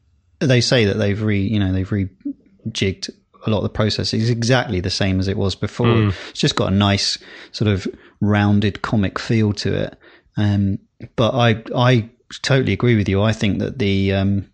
[0.38, 3.10] they say that they've re you know they've rejigged
[3.46, 4.12] a lot of the process.
[4.12, 6.08] It's exactly the same as it was before.
[6.08, 7.18] It's just got a nice
[7.52, 7.86] sort of
[8.20, 9.98] rounded comic feel to it.
[10.36, 10.78] Um,
[11.16, 12.10] but I I
[12.42, 13.22] totally agree with you.
[13.22, 14.50] I think that the um,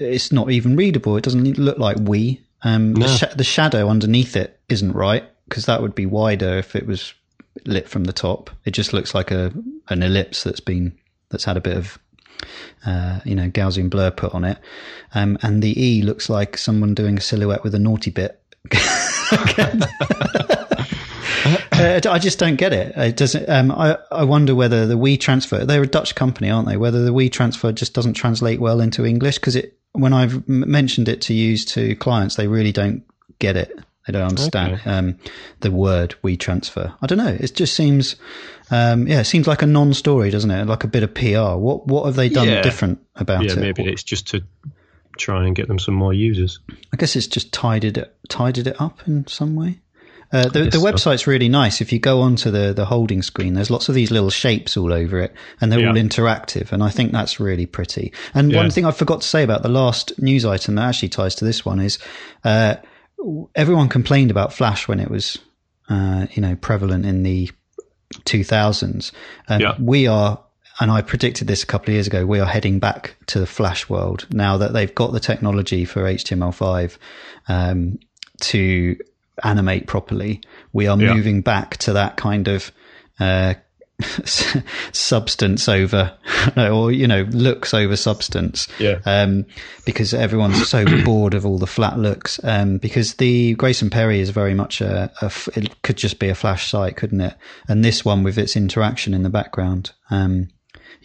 [0.00, 1.16] it's not even readable.
[1.16, 2.40] It doesn't look like we.
[2.64, 3.06] Um, No.
[3.06, 6.86] the, sh- the shadow underneath it isn't right because that would be wider if it
[6.86, 7.12] was
[7.66, 8.50] lit from the top.
[8.64, 9.52] It just looks like a
[9.88, 10.92] an ellipse that's been
[11.28, 11.98] that's had a bit of
[12.86, 14.58] uh, you know Gaussian blur put on it,
[15.14, 18.40] um, and the E looks like someone doing a silhouette with a naughty bit.
[21.72, 22.96] Uh, I just don't get it.
[22.96, 23.48] It doesn't.
[23.48, 25.66] Um, I I wonder whether the WeTransfer.
[25.66, 26.76] They're a Dutch company, aren't they?
[26.76, 31.22] Whether the WeTransfer just doesn't translate well into English because it when I've mentioned it
[31.22, 33.02] to use to clients, they really don't
[33.38, 33.72] get it.
[34.06, 34.90] They don't understand okay.
[34.90, 35.18] um,
[35.60, 36.94] the word WeTransfer.
[37.00, 37.38] I don't know.
[37.40, 38.16] It just seems,
[38.70, 40.66] um, yeah, it seems like a non-story, doesn't it?
[40.66, 41.56] Like a bit of PR.
[41.56, 42.60] What what have they done yeah.
[42.60, 43.52] different about it?
[43.52, 43.60] yeah, it?
[43.60, 44.42] maybe it's just to
[45.16, 46.58] try and get them some more users.
[46.92, 49.80] I guess it's just tidied it tidied it up in some way.
[50.34, 51.80] Uh, the, the website's really nice.
[51.80, 54.92] If you go onto the, the holding screen, there's lots of these little shapes all
[54.92, 55.88] over it, and they're yeah.
[55.88, 56.72] all interactive.
[56.72, 58.12] And I think that's really pretty.
[58.34, 58.58] And yeah.
[58.58, 61.44] one thing I forgot to say about the last news item that actually ties to
[61.44, 62.00] this one is
[62.42, 62.74] uh,
[63.54, 65.38] everyone complained about Flash when it was,
[65.88, 67.48] uh, you know, prevalent in the
[68.24, 69.12] 2000s.
[69.48, 69.76] And yeah.
[69.78, 70.40] we are
[70.80, 73.46] and I predicted this a couple of years ago, we are heading back to the
[73.46, 76.98] Flash world now that they've got the technology for HTML5
[77.46, 78.00] um,
[78.40, 78.96] to
[79.42, 80.40] animate properly.
[80.72, 81.14] We are yeah.
[81.14, 82.70] moving back to that kind of
[83.18, 83.54] uh,
[84.92, 86.16] substance over,
[86.56, 88.68] or you know, looks over substance.
[88.78, 89.00] Yeah.
[89.04, 89.46] Um,
[89.84, 92.40] because everyone's so bored of all the flat looks.
[92.42, 96.34] Um, because the Grayson Perry is very much a, a, it could just be a
[96.34, 97.34] flash site, couldn't it?
[97.68, 100.48] And this one with its interaction in the background, um,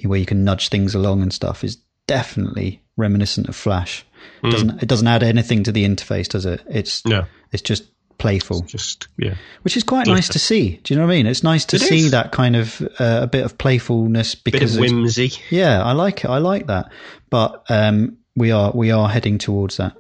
[0.04, 4.06] where you can nudge things along and stuff, is definitely reminiscent of Flash.
[4.44, 4.52] It mm.
[4.52, 6.62] doesn't it doesn't add anything to the interface, does it?
[6.70, 7.26] It's no.
[7.52, 7.84] It's just
[8.20, 8.60] playful.
[8.60, 10.80] It's just yeah, which is quite nice to see.
[10.84, 11.26] Do you know what I mean?
[11.26, 12.12] It's nice to it see is.
[12.12, 15.32] that kind of uh, a bit of playfulness because bit of whimsy.
[15.50, 16.30] Yeah, I like it.
[16.30, 16.92] I like that.
[17.30, 19.98] But um, we are we are heading towards that.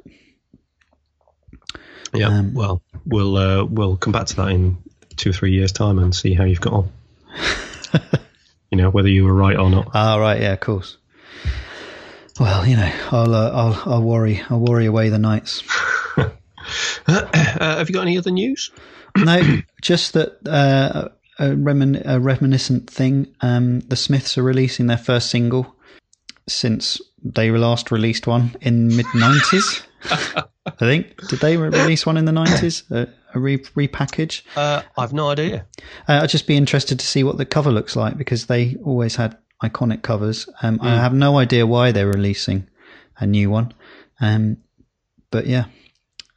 [2.13, 2.27] Yeah.
[2.27, 4.77] Um, well, we'll uh, we'll come back to that in
[5.15, 6.91] two or three years' time and see how you've got on.
[8.71, 9.89] you know whether you were right or not.
[9.93, 10.41] Ah, right.
[10.41, 10.97] Yeah, of course.
[12.39, 15.61] Well, you know, I'll uh, I'll I'll worry I'll worry away the nights.
[17.07, 18.71] Uh, have you got any other news?
[19.17, 19.41] no,
[19.81, 23.27] just that uh, a, remin- a, reminiscent thing.
[23.41, 25.75] Um, the Smiths are releasing their first single
[26.47, 29.81] since they last released one in mid nineties.
[30.09, 32.83] I think did they release one in the nineties?
[32.91, 34.43] A, a re- repackage?
[34.55, 35.65] Uh, I've no idea.
[36.07, 39.15] Uh, I'd just be interested to see what the cover looks like because they always
[39.15, 40.47] had iconic covers.
[40.61, 40.85] Um, mm.
[40.85, 42.67] I have no idea why they're releasing
[43.17, 43.73] a new one.
[44.21, 44.57] Um,
[45.31, 45.65] but yeah,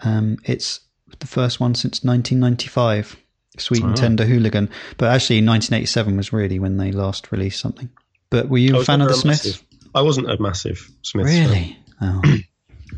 [0.04, 0.80] um, it's
[1.18, 3.16] the first one since 1995.
[3.58, 3.96] Sweet and oh.
[3.96, 4.70] Tender Hooligan.
[4.96, 7.90] But actually, 1987 was really when they last released something.
[8.30, 9.44] But were you a fan of the Smiths?
[9.44, 11.76] Massive, I wasn't a massive Smiths Really?
[12.00, 12.20] Fan.
[12.24, 12.34] Oh.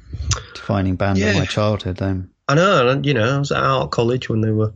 [0.55, 1.31] Defining band yeah.
[1.31, 2.31] of my childhood, then.
[2.47, 2.89] I know.
[2.89, 4.73] And, you know, I was at art college when they were.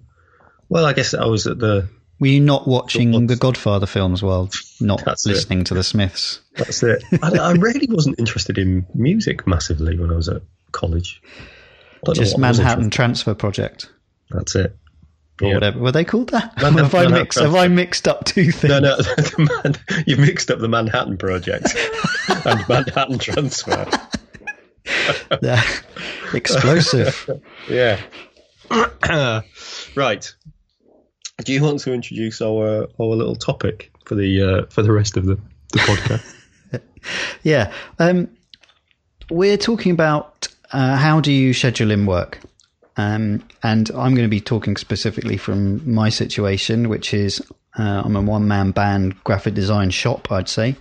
[0.68, 1.88] Well, I guess I was at the.
[2.20, 5.66] Were you not watching the, the Godfather films while not listening it.
[5.68, 6.40] to the Smiths?
[6.56, 7.04] That's it.
[7.22, 11.22] I, I really wasn't interested in music massively when I was at college.
[12.14, 13.90] Just Manhattan Transfer Project.
[14.30, 14.76] That's it.
[15.40, 15.54] Or yeah.
[15.54, 15.78] whatever.
[15.78, 16.56] Were they called that?
[16.60, 18.70] Manhattan, have, I mixed, have I mixed up two things?
[18.70, 18.96] No, no.
[19.38, 21.76] Man, you've mixed up the Manhattan Project
[22.44, 23.86] and Manhattan Transfer.
[25.40, 25.62] yeah.
[26.34, 27.30] Explosive.
[27.68, 28.00] yeah.
[29.94, 30.34] right.
[31.44, 35.16] Do you want to introduce our our little topic for the uh, for the rest
[35.16, 35.38] of the,
[35.72, 36.82] the podcast?
[37.44, 37.72] yeah.
[37.98, 38.28] Um,
[39.30, 42.40] we're talking about uh, how do you schedule in work?
[42.96, 47.40] Um, and I'm going to be talking specifically from my situation, which is
[47.78, 50.76] uh, I'm a one man band graphic design shop, I'd say.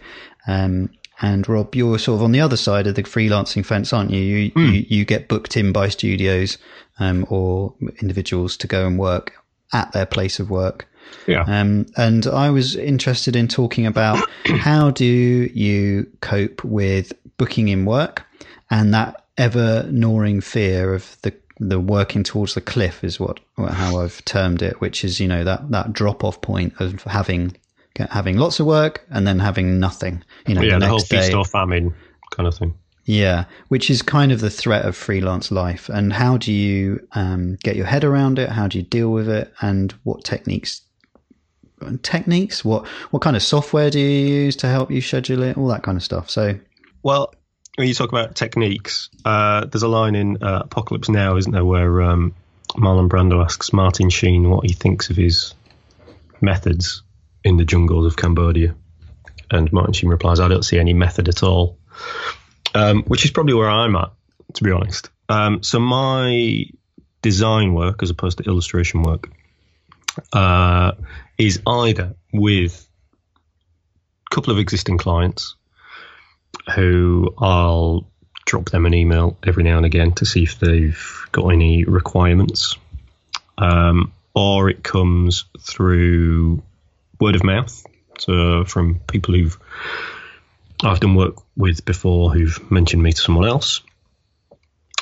[0.47, 0.89] Um,
[1.21, 4.19] and Rob, you're sort of on the other side of the freelancing fence, aren't you?
[4.19, 4.73] You, mm.
[4.73, 6.57] you, you, get booked in by studios
[6.99, 9.33] um, or individuals to go and work
[9.73, 10.87] at their place of work.
[11.25, 11.43] Yeah.
[11.47, 17.85] Um, and I was interested in talking about how do you cope with booking in
[17.85, 18.23] work
[18.69, 23.99] and that ever gnawing fear of the the working towards the cliff is what how
[23.99, 27.55] I've termed it, which is you know that that drop off point of having
[28.09, 30.23] having lots of work and then having nothing.
[30.47, 31.93] You know, yeah, the, the whole feast or famine
[32.31, 32.73] kind of thing.
[33.05, 35.87] Yeah, which is kind of the threat of freelance life.
[35.89, 38.49] And how do you um, get your head around it?
[38.49, 39.53] How do you deal with it?
[39.61, 40.81] And what techniques?
[42.01, 42.65] Techniques?
[42.65, 45.57] What what kind of software do you use to help you schedule it?
[45.57, 46.29] All that kind of stuff.
[46.29, 46.59] So,
[47.01, 47.36] well, when
[47.85, 52.01] you talk about techniques, uh, there's a line in uh, Apocalypse Now, isn't there, where
[52.01, 52.33] um,
[52.75, 55.53] Marlon Brando asks Martin Sheen what he thinks of his
[56.41, 57.03] methods
[57.43, 58.75] in the jungles of Cambodia.
[59.51, 61.77] And Martin Sheen replies, I don't see any method at all.
[62.73, 64.11] Um, which is probably where I'm at,
[64.55, 65.09] to be honest.
[65.29, 66.65] Um, so my
[67.21, 69.29] design work, as opposed to illustration work,
[70.33, 70.93] uh,
[71.37, 72.87] is either with
[74.31, 75.56] a couple of existing clients
[76.73, 78.07] who I'll
[78.45, 82.77] drop them an email every now and again to see if they've got any requirements.
[83.57, 86.61] Um, or it comes through
[87.19, 87.83] word of mouth,
[88.19, 89.57] so from people who've
[90.83, 93.81] I've done work with before who've mentioned me to someone else,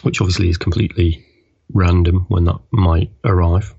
[0.04, 1.26] which obviously is completely
[1.74, 3.74] random when that might arrive.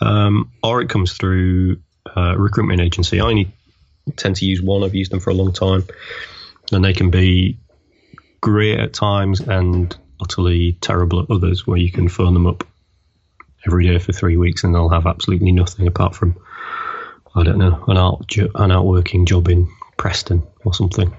[0.00, 1.78] Um, or it comes through
[2.16, 3.20] uh, recruitment agency.
[3.20, 3.52] I only
[4.16, 4.84] tend to use one.
[4.84, 5.84] I've used them for a long time,
[6.72, 7.58] and they can be
[8.40, 11.66] great at times and utterly terrible at others.
[11.66, 12.66] Where you can phone them up
[13.66, 16.36] every day for three weeks and they'll have absolutely nothing apart from
[17.34, 21.14] I don't know an out an outworking job in Preston or something.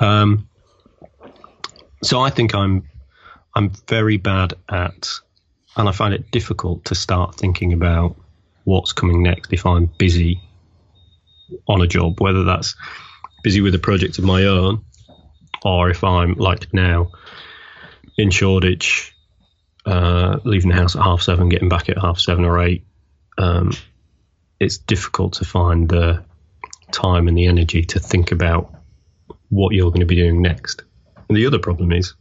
[0.00, 0.48] Um,
[2.02, 2.88] so I think I'm
[3.54, 5.08] I'm very bad at,
[5.76, 8.16] and I find it difficult to start thinking about
[8.64, 10.40] what's coming next if I'm busy
[11.68, 12.76] on a job, whether that's
[13.42, 14.84] busy with a project of my own
[15.64, 17.12] or if I'm like now
[18.16, 19.14] in Shoreditch,
[19.86, 22.84] uh, leaving the house at half seven, getting back at half seven or eight.
[23.38, 23.72] Um,
[24.60, 26.24] it's difficult to find the
[26.92, 28.74] time and the energy to think about
[29.48, 30.82] what you're going to be doing next.
[31.28, 32.14] And the other problem is,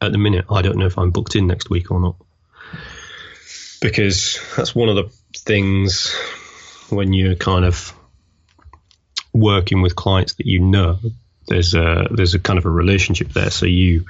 [0.00, 2.16] at the minute, I don't know if I'm booked in next week or not.
[3.80, 6.12] Because that's one of the things
[6.90, 7.97] when you're kind of
[9.38, 10.98] working with clients that you know,
[11.46, 13.50] there's a there's a kind of a relationship there.
[13.50, 14.06] So you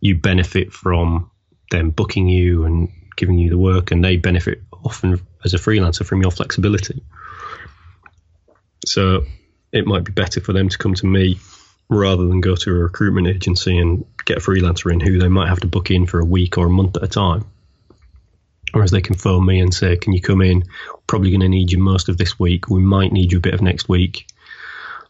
[0.00, 1.30] you benefit from
[1.70, 6.04] them booking you and giving you the work, and they benefit often as a freelancer
[6.04, 7.02] from your flexibility.
[8.84, 9.24] So
[9.72, 11.38] it might be better for them to come to me
[11.88, 15.48] rather than go to a recruitment agency and get a freelancer in who they might
[15.48, 17.44] have to book in for a week or a month at a time.
[18.72, 20.64] Whereas they can phone me and say, Can you come in?
[21.06, 22.68] Probably going to need you most of this week.
[22.68, 24.26] We might need you a bit of next week.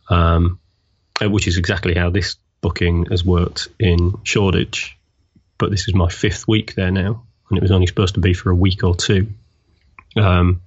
[0.09, 0.61] Um,
[1.21, 4.97] uh, which is exactly how this booking has worked in Shoreditch.
[5.59, 8.35] But this is my fifth week there now, and it was only supposed to be
[8.35, 9.29] for a week or two.
[10.17, 10.63] Um,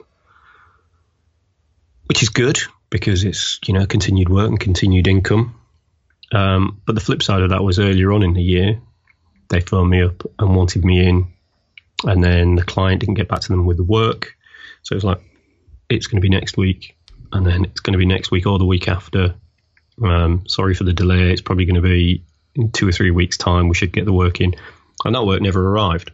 [2.05, 5.55] which is good because it's you know continued work and continued income.
[6.31, 8.81] Um, but the flip side of that was earlier on in the year,
[9.49, 11.33] they phoned me up and wanted me in,
[12.03, 14.35] and then the client didn't get back to them with the work,
[14.83, 15.21] so it was like
[15.89, 16.95] it's going to be next week,
[17.31, 19.35] and then it's going to be next week or the week after.
[20.03, 21.31] Um, sorry for the delay.
[21.31, 22.23] It's probably going to be
[22.55, 23.67] in two or three weeks' time.
[23.67, 24.55] We should get the work in,
[25.03, 26.11] and that work never arrived.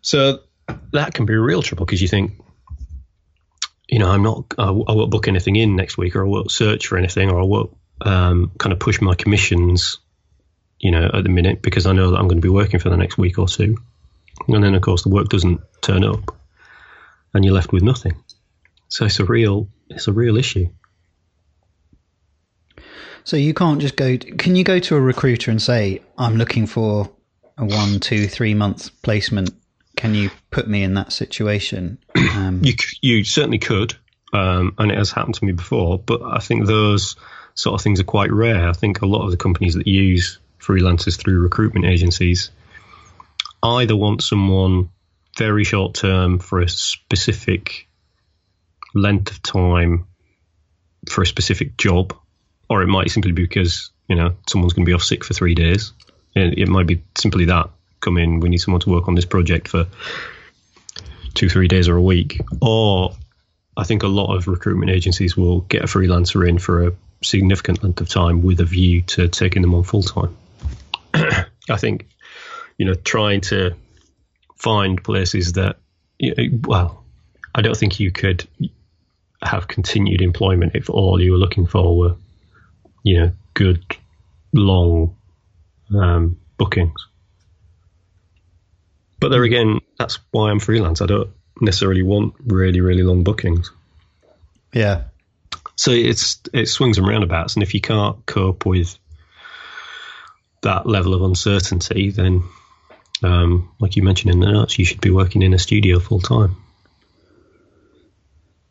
[0.00, 0.40] So
[0.92, 2.32] that can be real trouble because you think,
[3.88, 6.50] you know, I'm not, I, I, won't book anything in next week, or I won't
[6.50, 9.98] search for anything, or I won't um, kind of push my commissions,
[10.78, 12.90] you know, at the minute because I know that I'm going to be working for
[12.90, 13.78] the next week or two,
[14.46, 16.36] and then of course the work doesn't turn up,
[17.34, 18.22] and you're left with nothing.
[18.88, 20.68] So it's a real, it's a real issue.
[23.24, 24.16] So you can't just go.
[24.16, 27.10] Can you go to a recruiter and say, "I'm looking for
[27.58, 29.50] a one, two, three month placement
[29.98, 31.98] can you put me in that situation?
[32.38, 33.94] Um, you you certainly could,
[34.32, 35.98] um, and it has happened to me before.
[35.98, 37.16] But I think those
[37.54, 38.68] sort of things are quite rare.
[38.68, 42.50] I think a lot of the companies that use freelancers through recruitment agencies
[43.62, 44.90] either want someone
[45.36, 47.88] very short term for a specific
[48.94, 50.06] length of time
[51.08, 52.14] for a specific job,
[52.68, 55.34] or it might simply be because you know someone's going to be off sick for
[55.34, 55.92] three days.
[56.34, 59.24] It, it might be simply that come in, we need someone to work on this
[59.24, 59.86] project for
[61.34, 62.40] two, three days or a week.
[62.60, 63.14] Or
[63.76, 66.92] I think a lot of recruitment agencies will get a freelancer in for a
[67.22, 70.36] significant length of time with a view to taking them on full time.
[71.14, 72.08] I think,
[72.78, 73.74] you know, trying to
[74.56, 75.76] find places that,
[76.18, 77.04] you know, well,
[77.54, 78.46] I don't think you could
[79.42, 82.16] have continued employment if all you were looking for were,
[83.02, 83.84] you know, good,
[84.52, 85.16] long
[85.94, 87.06] um, bookings.
[89.20, 91.02] But there again, that's why I'm freelance.
[91.02, 93.70] I don't necessarily want really, really long bookings.
[94.72, 95.04] Yeah.
[95.76, 98.98] So it's it swings and roundabouts, and if you can't cope with
[100.62, 102.42] that level of uncertainty, then,
[103.22, 106.20] um, like you mentioned in the notes, you should be working in a studio full
[106.20, 106.56] time.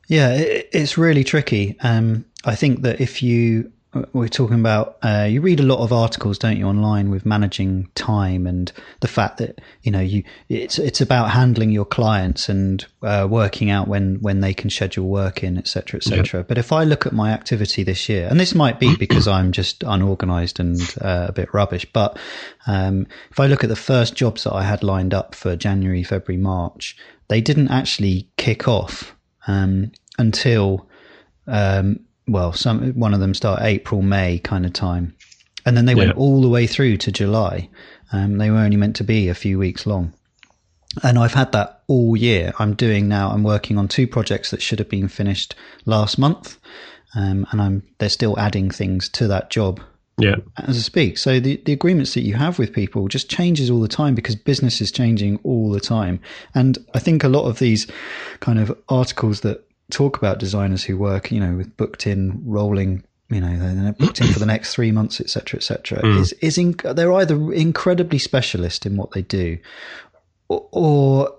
[0.08, 1.76] Yeah, it, it's really tricky.
[1.82, 3.72] Um, I think that if you
[4.13, 7.89] we're talking about uh, you read a lot of articles don't you online with managing
[7.95, 12.86] time and the fact that you know you it's it's about handling your clients and
[13.04, 16.47] uh, working out when when they can schedule work in etc etc yep.
[16.47, 19.52] but if i look at my activity this year and this might be because i'm
[19.52, 22.17] just unorganized and uh, a bit rubbish but
[22.67, 26.04] um, if i look at the first jobs that i had lined up for january
[26.04, 26.97] february march
[27.30, 29.15] they didn't actually kick off
[29.47, 30.88] um, until
[31.47, 35.15] um, well, some one of them start April, May kind of time,
[35.65, 36.05] and then they yeah.
[36.05, 37.69] went all the way through to July.
[38.11, 40.13] Um, they were only meant to be a few weeks long,
[41.03, 42.53] and I've had that all year.
[42.59, 43.30] I'm doing now.
[43.30, 45.55] I'm working on two projects that should have been finished
[45.86, 46.57] last month,
[47.15, 49.82] um, and I'm they're still adding things to that job
[50.17, 50.38] Yeah.
[50.57, 51.17] as I speak.
[51.17, 54.36] So the, the agreements that you have with people just changes all the time because
[54.36, 56.19] business is changing all the time.
[56.55, 57.88] And I think a lot of these
[58.39, 63.04] kind of articles that talk about designers who work, you know, with booked in rolling,
[63.30, 66.34] you know, they're booked in for the next three months, et cetera, et cetera, is,
[66.34, 69.58] is in, they're either incredibly specialist in what they do
[70.50, 71.36] or, or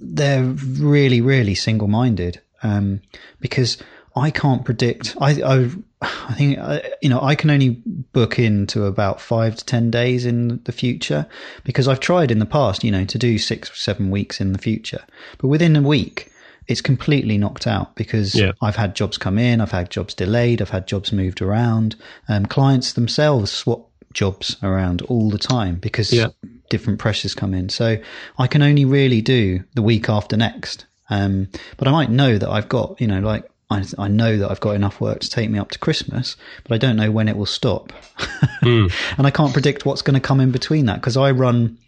[0.00, 2.40] they're really, really single minded.
[2.62, 3.00] Um,
[3.40, 3.78] because
[4.16, 5.16] I can't predict.
[5.20, 5.70] I, I,
[6.02, 7.80] I think uh, you know I can only
[8.12, 11.26] book into about five to ten days in the future
[11.64, 14.52] because I've tried in the past, you know, to do six or seven weeks in
[14.52, 15.04] the future,
[15.38, 16.30] but within a week
[16.66, 18.52] it's completely knocked out because Yeah.
[18.62, 21.96] I've had jobs come in, I've had jobs delayed, I've had jobs moved around.
[22.28, 26.28] Um, clients themselves swap jobs around all the time because Yeah.
[26.68, 27.68] different pressures come in.
[27.68, 27.98] So
[28.38, 30.86] I can only really do the week after next.
[31.08, 34.50] Um, but I might know that I've got, you know, like I, I know that
[34.50, 37.28] I've got enough work to take me up to Christmas, but I don't know when
[37.28, 37.92] it will stop.
[38.62, 41.78] and I can't predict what's going to come in between that because I run,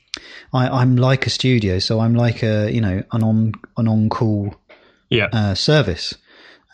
[0.52, 1.78] I, I'm like a studio.
[1.80, 4.54] So I'm like a, you know, an on, an on call
[5.12, 5.28] Yeah.
[5.32, 6.14] uh, service.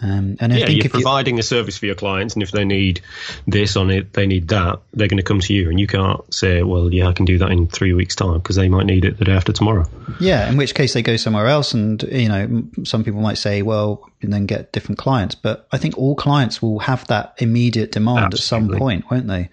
[0.00, 2.42] Um, and I yeah, think you're if you, providing a service for your clients, and
[2.42, 3.00] if they need
[3.48, 6.22] this on it, they need that, they're going to come to you, and you can't
[6.32, 9.04] say, "Well, yeah, I can do that in three weeks' time," because they might need
[9.04, 9.86] it the day after tomorrow.
[10.20, 13.62] Yeah, in which case they go somewhere else, and you know, some people might say,
[13.62, 17.92] "Well, and then get different clients." But I think all clients will have that immediate
[17.92, 19.48] demand at some point, won't they?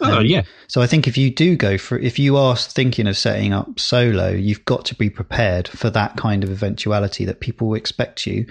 [0.00, 3.16] Oh, yeah, So I think if you do go for, if you are thinking of
[3.16, 7.68] setting up solo, you've got to be prepared for that kind of eventuality that people
[7.68, 8.46] will expect you.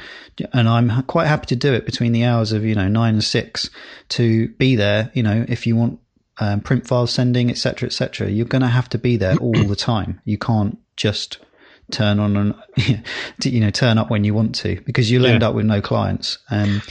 [0.52, 3.24] And I'm quite happy to do it between the hours of you know nine and
[3.24, 3.70] six
[4.10, 5.10] to be there.
[5.14, 6.00] You know, if you want
[6.40, 9.76] um, print file sending, etc., etc., you're going to have to be there all the
[9.76, 10.22] time.
[10.26, 11.40] You can't just
[11.92, 12.56] turn on and
[13.44, 16.38] you know turn up when you want to because you'll end up with no clients.
[16.50, 16.82] Um,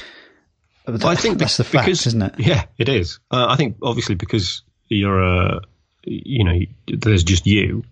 [0.86, 2.34] but I think that's the fact, because, isn't it?
[2.38, 3.18] Yeah, it is.
[3.30, 5.60] Uh, I think obviously because you're a,
[6.04, 7.84] you know, there's just you.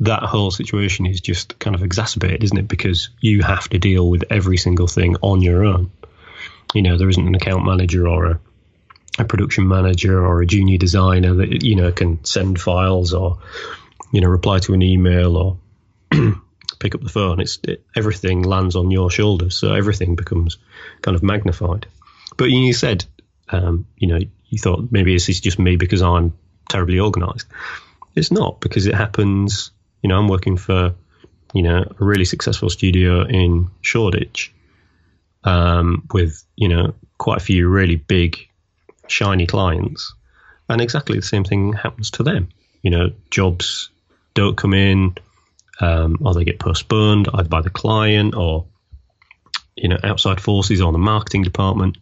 [0.00, 2.68] That whole situation is just kind of exacerbated, isn't it?
[2.68, 5.90] Because you have to deal with every single thing on your own.
[6.74, 8.40] You know, there isn't an account manager or a,
[9.18, 13.38] a production manager or a junior designer that you know can send files or
[14.12, 15.56] you know reply to an email or
[16.78, 17.40] pick up the phone.
[17.40, 20.58] It's it, everything lands on your shoulders, so everything becomes
[21.02, 21.86] kind of magnified.
[22.36, 23.04] But you said,
[23.48, 26.34] um, you know, you thought maybe this is just me because I'm
[26.68, 27.46] terribly organised.
[28.14, 29.70] It's not because it happens.
[30.02, 30.94] You know, I'm working for
[31.54, 34.52] you know a really successful studio in Shoreditch
[35.44, 38.48] um, with you know quite a few really big
[39.06, 40.14] shiny clients,
[40.68, 42.48] and exactly the same thing happens to them.
[42.82, 43.90] You know, jobs
[44.34, 45.16] don't come in,
[45.80, 48.66] um, or they get postponed either by the client or
[49.76, 51.98] you know outside forces or the marketing department,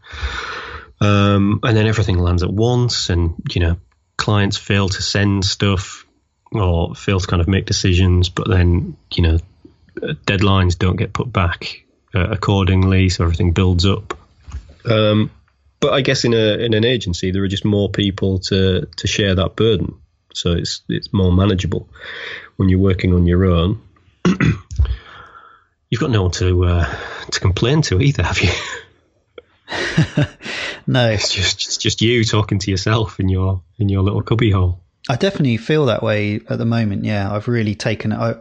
[1.00, 3.76] um, and then everything lands at once, and you know
[4.16, 6.06] clients fail to send stuff
[6.52, 9.38] or fail to kind of make decisions, but then you know
[9.96, 14.16] deadlines don't get put back uh, accordingly, so everything builds up.
[14.84, 15.30] Um,
[15.80, 19.06] but I guess in a in an agency there are just more people to to
[19.06, 19.98] share that burden,
[20.34, 21.88] so it's it's more manageable
[22.56, 23.80] when you're working on your own.
[25.90, 26.96] You've got no one to uh,
[27.30, 28.50] to complain to either, have you?
[30.86, 34.50] No, It's just it's just you talking to yourself in your in your little cubby
[34.50, 34.80] hole.
[35.08, 37.04] I definitely feel that way at the moment.
[37.04, 38.12] Yeah, I've really taken.
[38.12, 38.36] I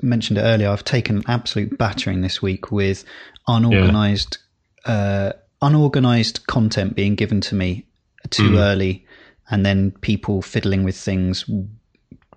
[0.00, 0.68] mentioned it earlier.
[0.68, 3.04] I've taken an absolute battering this week with
[3.48, 4.38] unorganized,
[4.84, 7.86] uh, unorganized content being given to me
[8.30, 9.06] too early,
[9.52, 11.44] and then people fiddling with things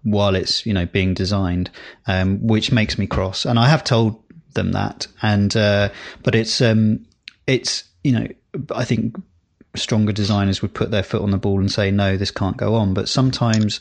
[0.03, 1.71] while it's you know being designed,
[2.05, 3.45] um, which makes me cross.
[3.45, 4.21] And I have told
[4.53, 5.89] them that, and uh,
[6.21, 7.05] but it's um,
[7.47, 8.27] it's you know
[8.75, 9.15] I think
[9.75, 12.75] stronger designers would put their foot on the ball and say no this can't go
[12.75, 12.93] on.
[12.93, 13.79] But sometimes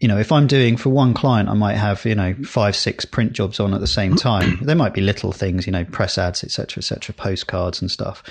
[0.00, 3.04] you know if i'm doing for one client i might have you know five six
[3.04, 4.58] print jobs on at the same time.
[4.60, 8.22] There might be little things you know press ads etc etc postcards and stuff.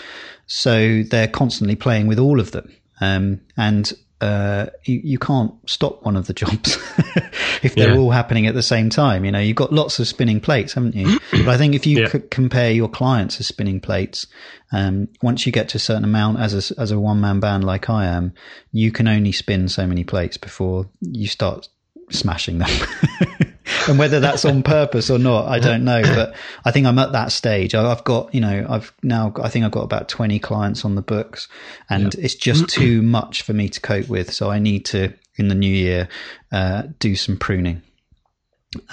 [0.47, 2.71] So they're constantly playing with all of them.
[2.99, 3.91] Um, and
[4.21, 6.77] uh, you, you can't stop one of the jobs
[7.63, 7.97] if they're Yeah.
[7.97, 9.25] all happening at the same time.
[9.25, 11.19] You know, you've got lots of spinning plates, haven't you?
[11.31, 12.09] but I think if you Yeah.
[12.09, 14.27] c- compare your clients as spinning plates,
[14.71, 17.63] um, once you get to a certain amount as a, as a one man band
[17.63, 18.33] like I am,
[18.71, 21.67] you can only spin so many plates before you start
[22.11, 22.69] smashing them.
[23.87, 26.01] and whether that's on purpose or not, I don't know.
[26.01, 27.75] But I think I'm at that stage.
[27.75, 31.01] I've got, you know, I've now, I think I've got about 20 clients on the
[31.01, 31.47] books
[31.89, 34.33] and it's just too much for me to cope with.
[34.33, 36.09] So I need to, in the new year,
[36.51, 37.81] uh, do some pruning.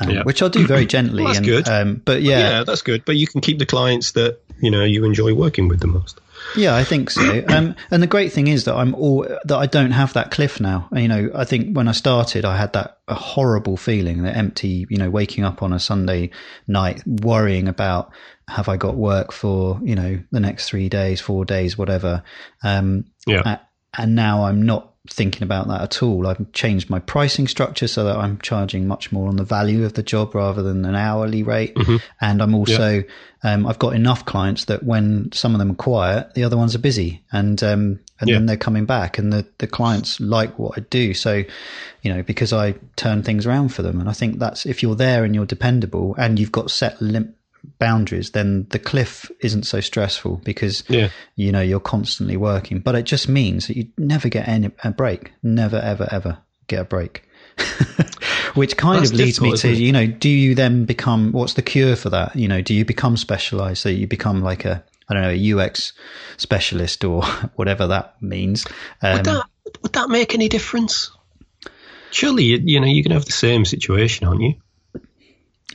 [0.00, 0.22] Um, Yeah.
[0.24, 1.22] Which I'll do very gently.
[1.22, 1.68] Well, that's and, good.
[1.68, 2.38] Um, but Yeah.
[2.38, 3.04] yeah, that's good.
[3.04, 6.20] But you can keep the clients that you know you enjoy working with the most.
[6.56, 7.44] Yeah, I think so.
[7.48, 10.60] Um, and the great thing is that I'm all that I don't have that cliff
[10.60, 10.88] now.
[10.92, 14.86] You know, I think when I started, I had that a horrible feeling, that empty.
[14.88, 16.30] You know, waking up on a Sunday
[16.66, 18.12] night, worrying about
[18.48, 22.22] have I got work for you know the next three days, four days, whatever.
[22.62, 23.58] Um, yeah.
[23.96, 26.26] And now I'm not thinking about that at all.
[26.26, 29.94] I've changed my pricing structure so that I'm charging much more on the value of
[29.94, 31.74] the job rather than an hourly rate.
[31.74, 31.96] Mm-hmm.
[32.20, 33.02] And I'm also, yeah.
[33.42, 36.74] um, I've got enough clients that when some of them are quiet, the other ones
[36.74, 38.36] are busy and, um, and yeah.
[38.36, 41.14] then they're coming back and the, the clients like what I do.
[41.14, 41.44] So,
[42.02, 44.00] you know, because I turn things around for them.
[44.00, 47.34] And I think that's if you're there and you're dependable and you've got set lim-
[47.78, 51.10] boundaries, then the cliff isn't so stressful because yeah.
[51.36, 52.80] you know you're constantly working.
[52.80, 55.32] But it just means that you never get any a break.
[55.42, 57.24] Never, ever, ever get a break.
[58.54, 61.62] Which kind That's of leads me to you know, do you then become what's the
[61.62, 62.36] cure for that?
[62.36, 65.66] You know, do you become specialized so you become like a I don't know a
[65.66, 65.92] UX
[66.36, 67.24] specialist or
[67.56, 68.66] whatever that means?
[69.02, 69.44] Um, would that
[69.82, 71.10] would that make any difference?
[72.10, 74.54] Surely you, you know you can have the same situation, aren't you?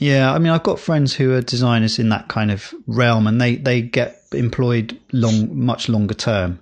[0.03, 3.39] Yeah, I mean, I've got friends who are designers in that kind of realm, and
[3.39, 6.59] they, they get employed long, much longer term.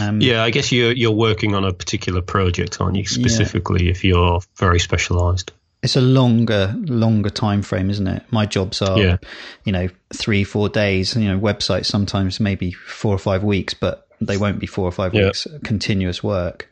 [0.00, 3.04] Um, yeah, I guess you're you're working on a particular project, aren't you?
[3.04, 3.90] Specifically, yeah.
[3.90, 5.52] if you're very specialised.
[5.82, 8.22] It's a longer longer time frame, isn't it?
[8.30, 9.16] My jobs are, yeah.
[9.64, 11.14] you know, three four days.
[11.14, 14.92] You know, websites sometimes maybe four or five weeks, but they won't be four or
[14.92, 15.26] five yeah.
[15.26, 16.66] weeks continuous work.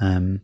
[0.00, 0.42] Um,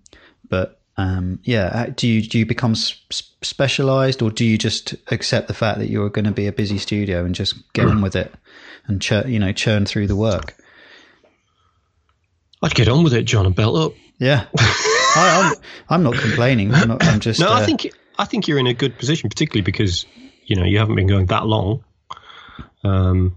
[0.48, 5.54] but um, yeah, do you do you become specialized, or do you just accept the
[5.54, 8.34] fact that you're going to be a busy studio and just get on with it
[8.86, 10.56] and chur- you know churn through the work?
[12.62, 13.92] I'd get on with it, Jon, and belt up.
[14.18, 15.56] Yeah, I, am I'm,
[15.88, 16.74] I'm not complaining.
[16.74, 17.48] I'm, not, I'm just no.
[17.48, 20.04] Uh, I think I think you're in a good position, particularly because
[20.44, 21.84] you know you haven't been going that long.
[22.84, 23.36] Um,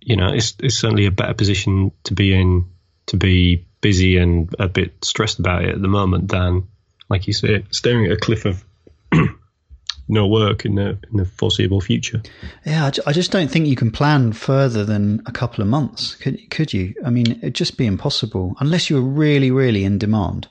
[0.00, 2.68] you know, it's it's certainly a better position to be in
[3.06, 6.66] to be busy and a bit stressed about it at the moment than,
[7.10, 8.64] like you say, staring at a cliff of
[10.08, 12.22] no work in the in the foreseeable future.
[12.64, 16.14] Yeah, I just don't think you can plan further than a couple of months.
[16.14, 16.94] Could could you?
[17.04, 20.48] I mean, it'd just be impossible unless you were really, really in demand.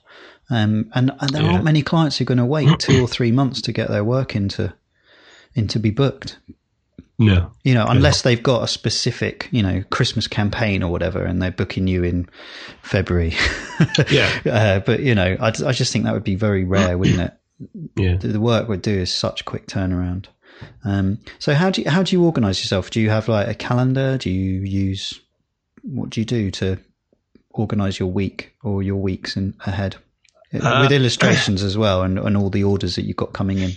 [0.51, 1.53] Um, and, and there yeah.
[1.53, 4.03] aren't many clients who are going to wait two or three months to get their
[4.03, 4.75] work into
[5.55, 6.37] into be booked.
[7.25, 7.51] No.
[7.63, 11.51] You know, unless they've got a specific, you know, Christmas campaign or whatever, and they're
[11.51, 12.27] booking you in
[12.81, 13.35] February.
[14.09, 14.29] yeah.
[14.45, 17.33] Uh, but, you know, I, I just think that would be very rare, wouldn't it?
[17.95, 18.17] Yeah.
[18.17, 20.25] The, the work would do is such quick turnaround.
[20.83, 22.89] Um, so how do you, how do you organize yourself?
[22.89, 24.17] Do you have like a calendar?
[24.17, 25.19] Do you use,
[25.83, 26.77] what do you do to
[27.51, 29.95] organize your week or your weeks in, ahead?
[30.53, 33.71] Uh, With illustrations as well and, and all the orders that you've got coming in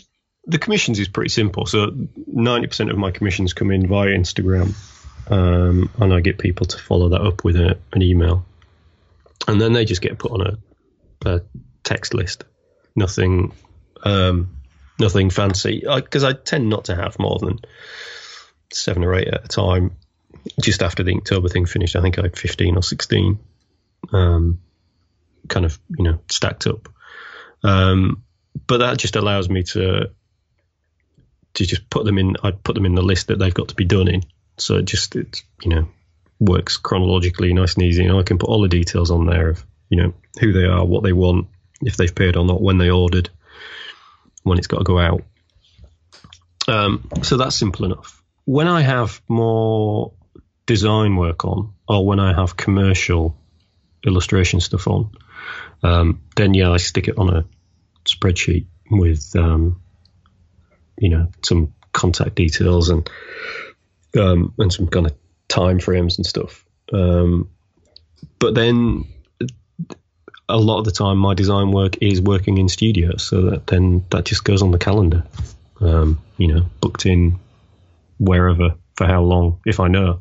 [0.46, 1.66] the commissions is pretty simple.
[1.66, 1.92] So
[2.26, 4.74] ninety percent of my commissions come in via Instagram,
[5.30, 8.46] um, and I get people to follow that up with a, an email,
[9.48, 11.40] and then they just get put on a, a
[11.82, 12.44] text list.
[12.94, 13.52] Nothing,
[14.04, 14.56] um,
[14.98, 15.82] nothing fancy.
[15.84, 17.58] Because I, I, tend not to have more than
[18.72, 19.96] seven or eight at a time.
[20.60, 23.40] Just after the Inktober thing finished, I think I had fifteen or sixteen,
[24.12, 24.60] um,
[25.48, 26.88] kind of you know stacked up.
[27.64, 28.22] Um,
[28.66, 30.10] but that just allows me to
[31.56, 32.36] to just put them in.
[32.42, 34.22] I put them in the list that they've got to be done in.
[34.58, 35.88] So it just it you know
[36.38, 39.64] works chronologically, nice and easy, and I can put all the details on there of
[39.88, 41.48] you know who they are, what they want,
[41.80, 43.30] if they've paid or not, when they ordered,
[44.42, 45.22] when it's got to go out.
[46.68, 48.22] Um, so that's simple enough.
[48.44, 50.12] When I have more
[50.66, 53.36] design work on, or when I have commercial
[54.04, 55.10] illustration stuff on,
[55.82, 57.44] um, then yeah, I stick it on a
[58.04, 59.80] spreadsheet with um,
[60.98, 63.08] you know some contact details and
[64.18, 65.14] um, and some kind of
[65.48, 66.64] time frames and stuff.
[66.92, 67.50] Um,
[68.38, 69.04] but then
[70.48, 74.04] a lot of the time, my design work is working in studio, so that then
[74.10, 75.24] that just goes on the calendar.
[75.80, 77.38] Um, you know, booked in
[78.18, 80.20] wherever for how long, if I know.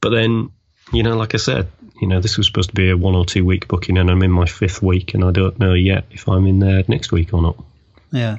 [0.00, 0.50] But then,
[0.92, 1.68] you know, like I said,
[2.00, 4.22] you know, this was supposed to be a one or two week booking, and I'm
[4.22, 7.34] in my fifth week, and I don't know yet if I'm in there next week
[7.34, 7.62] or not.
[8.10, 8.38] Yeah.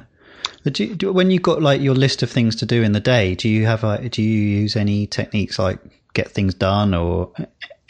[0.64, 3.00] Do you, do, when you've got like your list of things to do in the
[3.00, 5.78] day, do you have a, do you use any techniques like
[6.12, 7.32] get things done or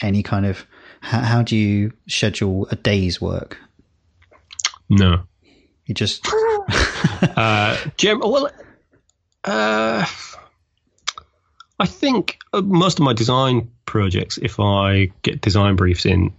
[0.01, 0.65] any kind of
[1.01, 3.57] how, how do you schedule a day's work?
[4.89, 5.23] No,
[5.85, 6.25] you just
[7.37, 8.19] uh, Jim.
[8.19, 8.49] Well,
[9.43, 10.05] uh,
[11.79, 16.33] I think uh, most of my design projects, if I get design briefs in,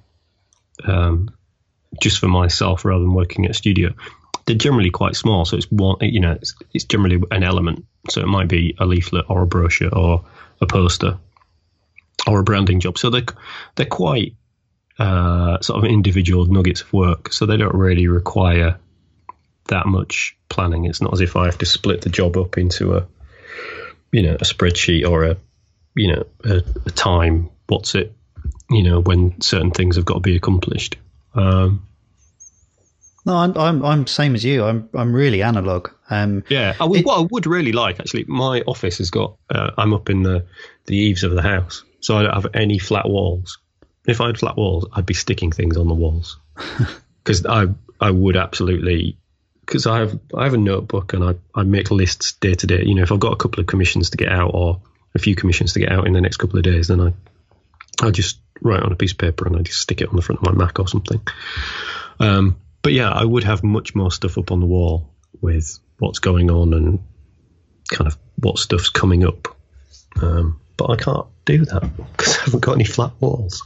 [0.84, 1.30] um,
[2.00, 3.94] just for myself rather than working at a studio,
[4.52, 5.46] they're generally quite small.
[5.46, 7.86] So it's one, you know, it's, it's generally an element.
[8.10, 10.26] So it might be a leaflet or a brochure or
[10.60, 11.18] a poster.
[12.26, 12.98] or a branding job.
[12.98, 13.24] So they're
[13.74, 14.36] they're quite
[14.98, 17.32] uh, sort of individual nuggets of work.
[17.32, 18.78] So they don't really require
[19.68, 20.84] that much planning.
[20.84, 23.06] It's not as if I have to split the job up into a
[24.12, 25.36] you know a spreadsheet or a
[25.94, 27.50] you know a, a time.
[27.66, 28.14] What's it?
[28.70, 30.96] You know when certain things have got to be accomplished.
[31.34, 31.86] Um,
[33.24, 34.64] no, I'm I'm I'm same as you.
[34.64, 35.90] I'm I'm really analog.
[36.10, 39.36] Um, yeah, I it, what I would really like actually, my office has got.
[39.48, 40.46] Uh, I'm up in the
[40.86, 43.58] the eaves of the house, so I don't have any flat walls.
[44.06, 46.38] If I had flat walls, I'd be sticking things on the walls
[47.24, 47.66] because I
[48.00, 49.16] I would absolutely
[49.64, 52.82] because I have I have a notebook and I, I make lists day to day.
[52.84, 54.80] You know, if I've got a couple of commissions to get out or
[55.14, 57.12] a few commissions to get out in the next couple of days, then I
[58.00, 60.22] I just write on a piece of paper and I just stick it on the
[60.22, 61.20] front of my Mac or something.
[62.18, 66.18] Um, but yeah, I would have much more stuff up on the wall with what's
[66.18, 66.98] going on and
[67.90, 69.56] kind of what stuff's coming up.
[70.20, 73.62] Um, but I can't do that because I haven't got any flat walls.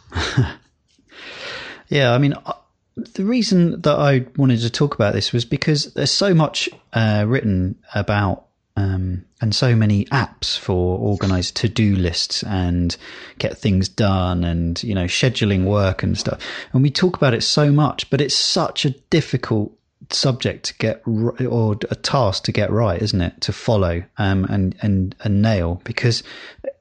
[1.88, 2.52] yeah, I mean, uh,
[2.96, 7.24] the reason that I wanted to talk about this was because there's so much uh,
[7.26, 8.45] written about
[8.76, 12.96] um, and so many apps for organized to-do lists and
[13.38, 16.40] get things done and you know scheduling work and stuff.
[16.72, 19.72] And we talk about it so much but it's such a difficult
[20.10, 23.40] subject to get or a task to get right isn't it?
[23.42, 26.22] To follow um, and and and nail because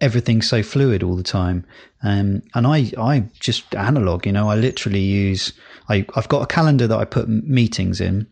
[0.02, 1.66] everything's so fluid all the time.
[2.04, 5.54] Um, and i i just analog you know i literally use
[5.90, 8.28] i i've got a calendar that i put meetings in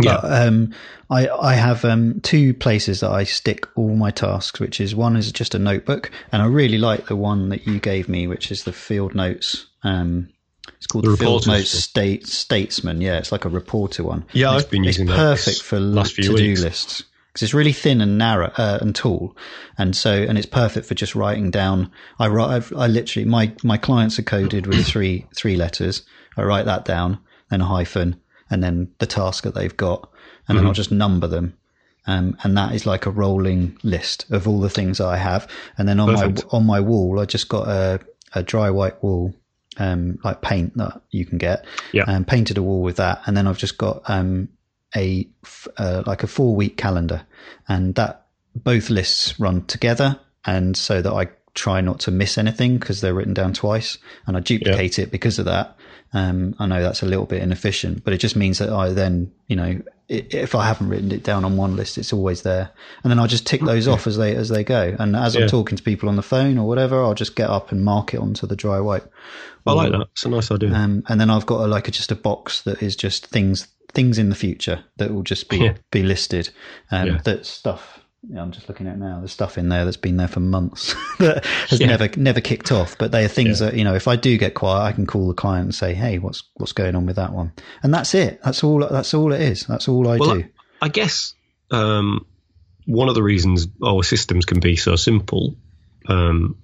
[0.00, 0.18] yeah.
[0.22, 0.74] But, um,
[1.10, 5.16] I I have um, two places that I stick all my tasks, which is one
[5.16, 8.50] is just a notebook, and I really like the one that you gave me, which
[8.50, 9.66] is the Field Notes.
[9.82, 10.30] Um,
[10.76, 13.00] it's called the, the Field Notes State Statesman.
[13.00, 14.24] Yeah, it's like a reporter one.
[14.32, 15.16] Yeah, I've been using that.
[15.16, 19.36] Perfect for last to do lists because it's really thin and narrow uh, and tall,
[19.78, 21.92] and so and it's perfect for just writing down.
[22.18, 22.50] I write.
[22.50, 26.02] I've, I literally my my clients are coded with three three letters.
[26.36, 27.18] I write that down,
[27.48, 28.20] then a hyphen
[28.50, 30.56] and then the task that they've got, and mm-hmm.
[30.56, 31.56] then I'll just number them.
[32.06, 35.48] Um, and that is like a rolling list of all the things I have.
[35.76, 36.44] And then on Perfect.
[36.44, 38.00] my on my wall, I just got a,
[38.32, 39.34] a dry white wall,
[39.78, 41.64] um, like paint that you can get.
[41.92, 42.04] Yeah.
[42.06, 44.48] And um, painted a wall with that, and then I've just got um,
[44.94, 45.28] a
[45.76, 47.26] uh, like a four week calendar,
[47.68, 52.78] and that both lists run together, and so that I try not to miss anything
[52.78, 55.76] because they're written down twice, and I duplicate it because of that.
[56.12, 59.32] Um, I know that's a little bit inefficient, but it just means that I then,
[59.48, 62.70] you know, if I haven't written it down on one list, it's always there,
[63.02, 64.94] and then I'll just tick those off as they as they go.
[64.98, 65.42] And as yeah.
[65.42, 68.14] I'm talking to people on the phone or whatever, I'll just get up and mark
[68.14, 69.12] it onto the dry wipe.
[69.66, 70.06] I like that.
[70.12, 70.72] It's a nice idea.
[70.72, 73.66] Um, and then I've got a, like a, just a box that is just things
[73.92, 75.74] things in the future that will just be yeah.
[75.90, 76.50] be listed.
[76.92, 77.18] Um, yeah.
[77.24, 77.95] That stuff
[78.28, 79.18] yeah, I'm just looking at now.
[79.18, 81.86] There's stuff in there that's been there for months that has yeah.
[81.86, 82.98] never never kicked off.
[82.98, 83.70] But they are things yeah.
[83.70, 85.94] that you know, if I do get quiet, I can call the client and say,
[85.94, 87.52] "Hey, what's what's going on with that one?"
[87.82, 88.40] And that's it.
[88.42, 88.80] That's all.
[88.80, 89.66] That's all it is.
[89.66, 90.44] That's all I well, do.
[90.80, 91.34] I, I guess
[91.70, 92.26] um,
[92.86, 95.54] one of the reasons our systems can be so simple,
[96.08, 96.58] um,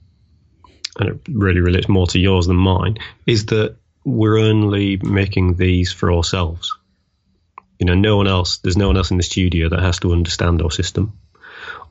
[0.98, 5.92] and it really relates more to yours than mine, is that we're only making these
[5.92, 6.76] for ourselves.
[7.78, 8.58] You know, no one else.
[8.58, 11.18] There's no one else in the studio that has to understand our system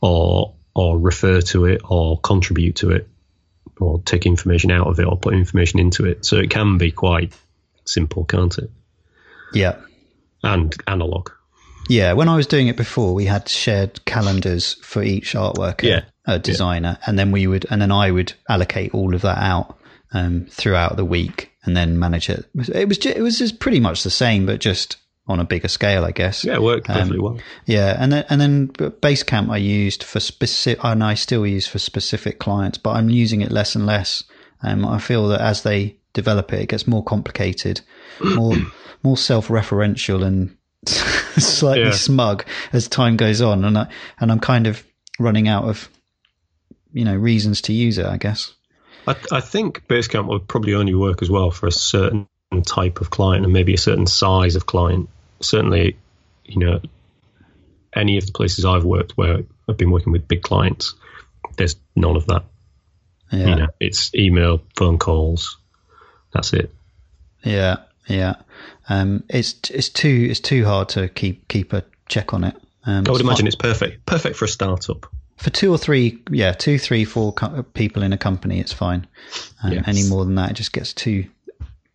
[0.01, 3.07] or or refer to it or contribute to it
[3.79, 6.25] or take information out of it or put information into it.
[6.25, 7.33] So it can be quite
[7.85, 8.69] simple, can't it?
[9.53, 9.75] Yeah.
[10.43, 11.29] And analog.
[11.89, 16.03] Yeah, when I was doing it before, we had shared calendars for each artwork yeah.
[16.25, 17.05] a designer, yeah.
[17.09, 19.77] and then we would, and then I would allocate all of that out
[20.13, 22.45] um, throughout the week, and then manage it.
[22.73, 24.97] It was it was just pretty much the same, but just
[25.31, 26.43] on a bigger scale, I guess.
[26.43, 27.39] Yeah, it worked um, perfectly well.
[27.65, 31.79] Yeah, and then and then Basecamp I used for specific, and I still use for
[31.79, 34.23] specific clients, but I'm using it less and less.
[34.63, 37.81] Um, I feel that as they develop it, it gets more complicated,
[38.35, 38.55] more
[39.03, 40.55] more self-referential, and
[41.41, 41.91] slightly yeah.
[41.91, 43.87] smug as time goes on, and I
[44.19, 44.83] and I'm kind of
[45.19, 45.89] running out of
[46.93, 48.05] you know reasons to use it.
[48.05, 48.53] I guess.
[49.07, 52.27] I, I think Basecamp would probably only work as well for a certain
[52.65, 55.09] type of client and maybe a certain size of client.
[55.41, 55.97] Certainly,
[56.45, 56.81] you know,
[57.93, 60.93] any of the places I've worked where I've been working with big clients,
[61.57, 62.43] there's none of that.
[63.31, 63.47] Yeah.
[63.47, 65.57] You know, it's email, phone calls.
[66.33, 66.73] That's it.
[67.43, 67.77] Yeah,
[68.07, 68.35] yeah.
[68.89, 72.55] Um, it's it's too it's too hard to keep keep a check on it.
[72.85, 75.05] Um, I would imagine it's perfect perfect for a startup.
[75.37, 79.07] For two or three, yeah, two, three, four co- people in a company, it's fine.
[79.63, 79.83] Um, yes.
[79.87, 81.25] Any more than that, it just gets too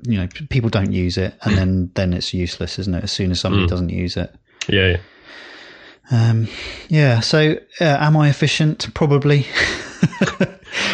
[0.03, 3.05] you know people don't use it, and then then it's useless, isn't it?
[3.05, 3.69] As soon as somebody mm.
[3.69, 4.35] doesn't use it.
[4.69, 4.97] Yeah.
[4.97, 4.99] yeah.
[6.11, 6.49] Um,
[6.89, 7.21] yeah.
[7.21, 8.93] So, uh, am I efficient?
[8.95, 9.47] Probably.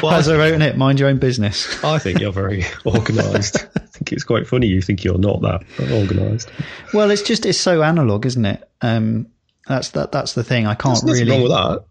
[0.02, 1.82] Well, As I wrote in it, mind your own business.
[1.84, 3.64] I think you're very organised.
[3.76, 4.66] I think it's quite funny.
[4.66, 6.50] You think you're not that organised.
[6.92, 8.68] Well, it's just it's so analog, isn't it?
[8.80, 9.28] Um,
[9.66, 10.12] that's that.
[10.12, 10.66] That's the thing.
[10.66, 11.30] I can't There's really.
[11.30, 11.84] wrong with that.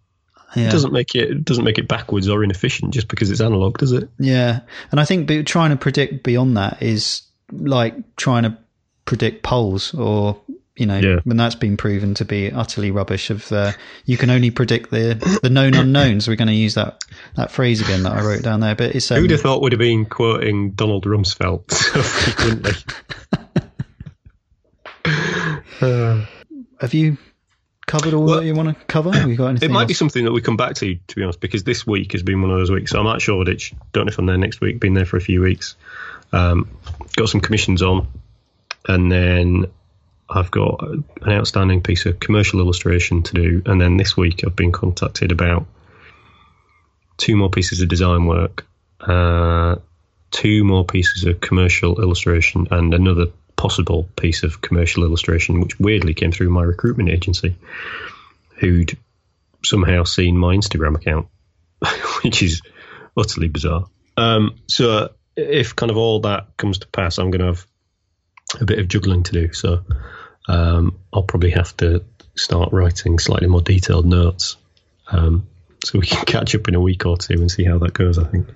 [0.55, 0.67] Yeah.
[0.67, 3.77] It doesn't make it, it doesn't make it backwards or inefficient just because it's analog,
[3.77, 4.09] does it?
[4.19, 8.57] Yeah, and I think trying to predict beyond that is like trying to
[9.05, 10.39] predict polls, or
[10.75, 11.19] you know, Yeah.
[11.25, 13.29] when that's been proven to be utterly rubbish.
[13.29, 13.73] Of uh,
[14.05, 16.27] you can only predict the the known unknowns.
[16.27, 17.03] We're going to use that
[17.35, 19.73] that phrase again that I wrote down there, but it's um, Who'd have thought we'd
[19.73, 22.73] have been quoting Donald Rumsfeld so frequently?
[25.81, 26.25] Uh,
[26.79, 27.17] have you
[27.91, 29.11] covered all Well, that you want to cover?
[29.11, 29.69] Have you got anything?
[29.69, 32.13] it might be something that we come back to, to be honest, because this week
[32.13, 32.91] has been one of those weeks.
[32.91, 33.73] So I'm at Shoreditch.
[33.91, 34.79] Don't know if I'm there next week.
[34.79, 35.75] Been there for a few weeks.
[36.31, 36.69] Um,
[37.17, 38.07] got some commissions on,
[38.87, 39.65] and then
[40.29, 43.61] I've got an outstanding piece of commercial illustration to do.
[43.65, 45.65] And then this week I've been contacted about
[47.17, 48.65] two more pieces of design work,
[49.01, 49.75] uh,
[50.31, 53.25] two more pieces of commercial illustration, and another
[53.61, 57.55] possible piece of commercial illustration, which weirdly came through my recruitment agency,
[58.55, 58.97] who'd
[59.63, 61.27] somehow seen my Instagram account,
[62.23, 62.63] which is
[63.15, 63.85] utterly bizarre.
[64.17, 67.67] Um, so if kind of all that comes to pass, I'm going to have
[68.59, 69.53] a bit of juggling to do.
[69.53, 69.85] So
[70.47, 72.03] um, I'll probably have to
[72.35, 74.57] start writing slightly more detailed notes.
[75.11, 75.47] Um,
[75.85, 78.17] so we can catch up in a week or two and see how that goes.
[78.17, 78.47] I think.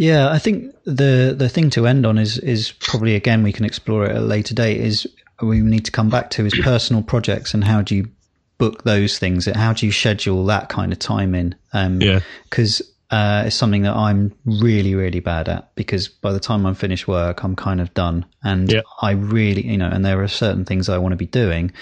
[0.00, 3.66] Yeah, I think the the thing to end on is is probably again we can
[3.66, 4.80] explore it at a later date.
[4.80, 5.06] Is
[5.42, 8.08] we need to come back to is personal projects and how do you
[8.56, 9.44] book those things?
[9.44, 11.54] How do you schedule that kind of time in?
[11.74, 12.20] Um, Yeah.
[12.44, 12.80] because
[13.10, 15.74] uh, it's something that I'm really really bad at.
[15.74, 18.80] Because by the time I'm finished work, I'm kind of done, and Yeah.
[19.02, 21.72] I really you know, and there are certain things I want to be doing,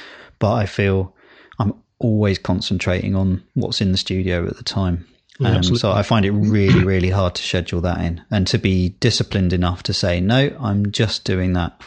[0.40, 1.14] but I feel
[1.60, 5.06] I'm always concentrating on what's in the studio at the time.
[5.38, 5.78] Yeah, Um, absolutely.
[5.80, 9.52] so I find it really, really hard to schedule that in and to be disciplined
[9.52, 11.80] enough to say, no, I'm just doing that.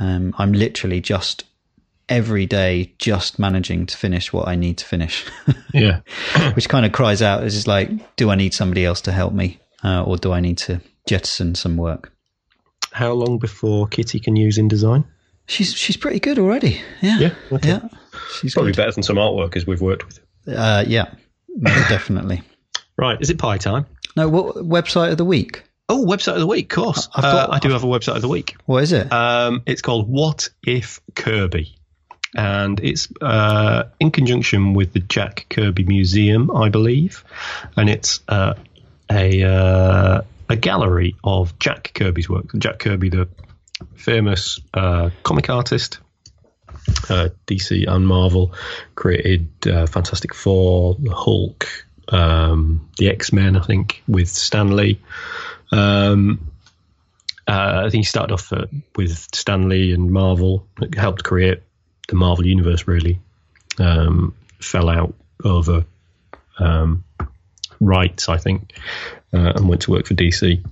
[0.00, 1.44] Um, I'm literally just
[2.08, 5.24] every day just managing to finish what I need to finish,
[5.74, 6.00] Yeah.
[6.54, 9.32] which kind of cries out as is like, do I need somebody else to help
[9.32, 9.58] me?
[9.82, 12.10] Uh, or do I need to jettison some work?
[12.92, 15.04] How long before Kitty can use InDesign?
[15.46, 16.80] She's, she's pretty good already.
[17.02, 17.18] Yeah.
[17.18, 17.68] Yeah, okay.
[17.68, 17.88] Yeah.
[18.40, 18.76] She's Probably good.
[18.78, 20.20] better than some artworkers we've worked with.
[20.48, 21.12] Uh, yeah,
[21.88, 22.42] definitely.
[22.96, 23.20] Right.
[23.20, 23.86] Is it pie time?
[24.16, 25.64] No, what website of the week?
[25.88, 27.08] Oh, website of the week, of course.
[27.14, 28.56] I've Uh, I do have a website of the week.
[28.64, 29.12] What is it?
[29.12, 31.76] Um, it's called What If Kirby,
[32.34, 37.24] and it's uh, in conjunction with the Jack Kirby Museum, I believe,
[37.76, 38.54] and it's uh,
[39.10, 42.46] a uh, a gallery of Jack Kirby's work.
[42.56, 43.28] Jack Kirby, the
[43.96, 45.98] famous uh, comic artist,
[47.10, 48.54] uh, DC and Marvel,
[48.94, 51.68] created uh, Fantastic Four, Hulk,
[52.08, 55.00] um, the X Men, I think, with Stan Lee.
[55.72, 56.50] Um,
[57.46, 61.60] uh, I think he started off uh, with Stan Lee and Marvel, It helped create
[62.08, 62.86] the Marvel universe.
[62.86, 63.18] Really,
[63.78, 65.84] um, fell out over
[66.58, 67.04] um,
[67.80, 68.72] rights, I think,
[69.32, 70.64] uh, and went to work for DC.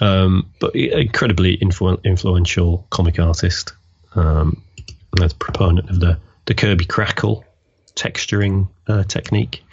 [0.00, 3.72] Um, but incredibly influ- influential comic artist,
[4.14, 4.62] um,
[5.12, 7.44] and a proponent of the the Kirby crackle
[7.94, 9.64] texturing uh, technique.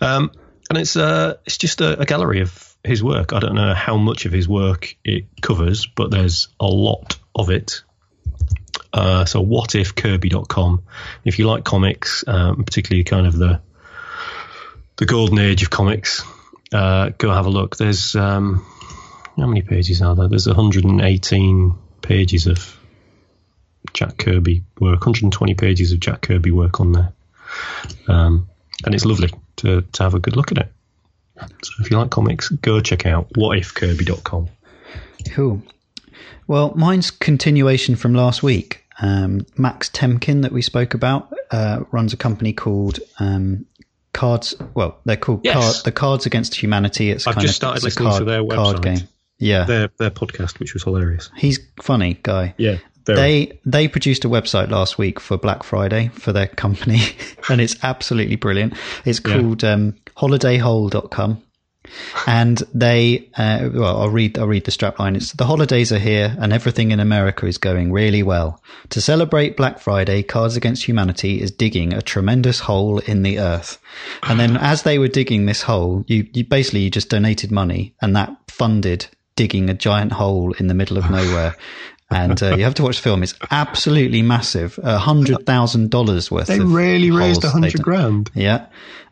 [0.00, 0.30] Um,
[0.68, 3.32] and it's uh, it's just a, a gallery of his work.
[3.32, 7.50] I don't know how much of his work it covers, but there's a lot of
[7.50, 7.82] it.
[8.92, 10.82] Uh, so whatifkirby.com.
[11.24, 13.60] If you like comics, um, particularly kind of the
[14.96, 16.22] the golden age of comics,
[16.72, 17.76] uh, go have a look.
[17.76, 18.64] There's um,
[19.36, 20.28] how many pages are there?
[20.28, 22.78] There's 118 pages of
[23.92, 27.12] Jack Kirby work, 120 pages of Jack Kirby work on there,
[28.08, 28.48] um,
[28.84, 30.72] and it's lovely to to have a good look at it.
[31.38, 34.48] So if you like comics, go check out whatifkirby.com.
[35.30, 35.62] Cool.
[36.46, 38.84] Well, mine's continuation from last week.
[39.00, 43.66] Um, Max Temkin, that we spoke about, uh, runs a company called um,
[44.12, 44.54] Cards.
[44.74, 45.54] Well, they're called Yes.
[45.56, 47.10] Card, the Cards Against Humanity.
[47.10, 49.08] It's I've kind just of, started listening card, to their card game.
[49.38, 51.30] Yeah, Their their podcast, which was hilarious.
[51.36, 52.54] he's funny guy.
[52.56, 53.16] Yeah, very.
[53.16, 57.00] They they produced a website last week for Black Friday for their company,
[57.48, 58.74] and it's absolutely brilliant.
[59.04, 59.72] It's called Yeah.
[59.72, 61.42] um, holidayhole.com.
[62.26, 65.16] And they, uh, well, I'll read, I'll read the strapline.
[65.16, 68.62] It's the holidays are here and everything in America is going really well.
[68.88, 73.78] To celebrate Black Friday, Cards Against Humanity is digging a tremendous hole in the earth.
[74.22, 77.94] And then as they were digging this hole, you, you basically you just donated money
[78.00, 81.54] and that funded digging a giant hole in the middle of nowhere.
[82.10, 83.22] And uh, you have to watch the film.
[83.22, 86.46] It's absolutely massive, a hundred thousand dollars worth.
[86.48, 88.30] They really raised a hundred grand.
[88.34, 88.66] Yeah,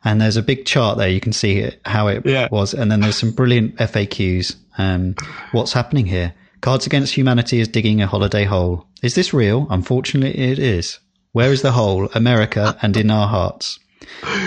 [0.05, 1.09] and there's a big chart there.
[1.09, 2.49] You can see it, how it Yeah.
[2.51, 4.57] was, and then there's some brilliant FAQs.
[4.78, 5.14] Um,
[5.53, 6.34] what's happening here?
[6.61, 8.86] Cards Against Humanity is digging a holiday hole.
[9.03, 9.66] Is this real?
[9.70, 10.99] Unfortunately, it is.
[11.32, 12.09] Where is the hole?
[12.14, 13.80] America and in our hearts.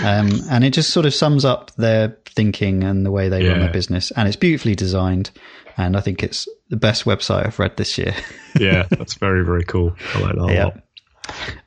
[0.02, 3.60] Um, and it just sort of sums up their thinking and the way they run
[3.60, 4.10] their business.
[4.12, 5.30] And it's beautifully designed.
[5.76, 8.14] And I think it's the best website I've read this year.
[8.58, 9.94] Yeah, that's very very cool.
[10.14, 10.64] I like that a Yeah.
[10.64, 10.80] lot.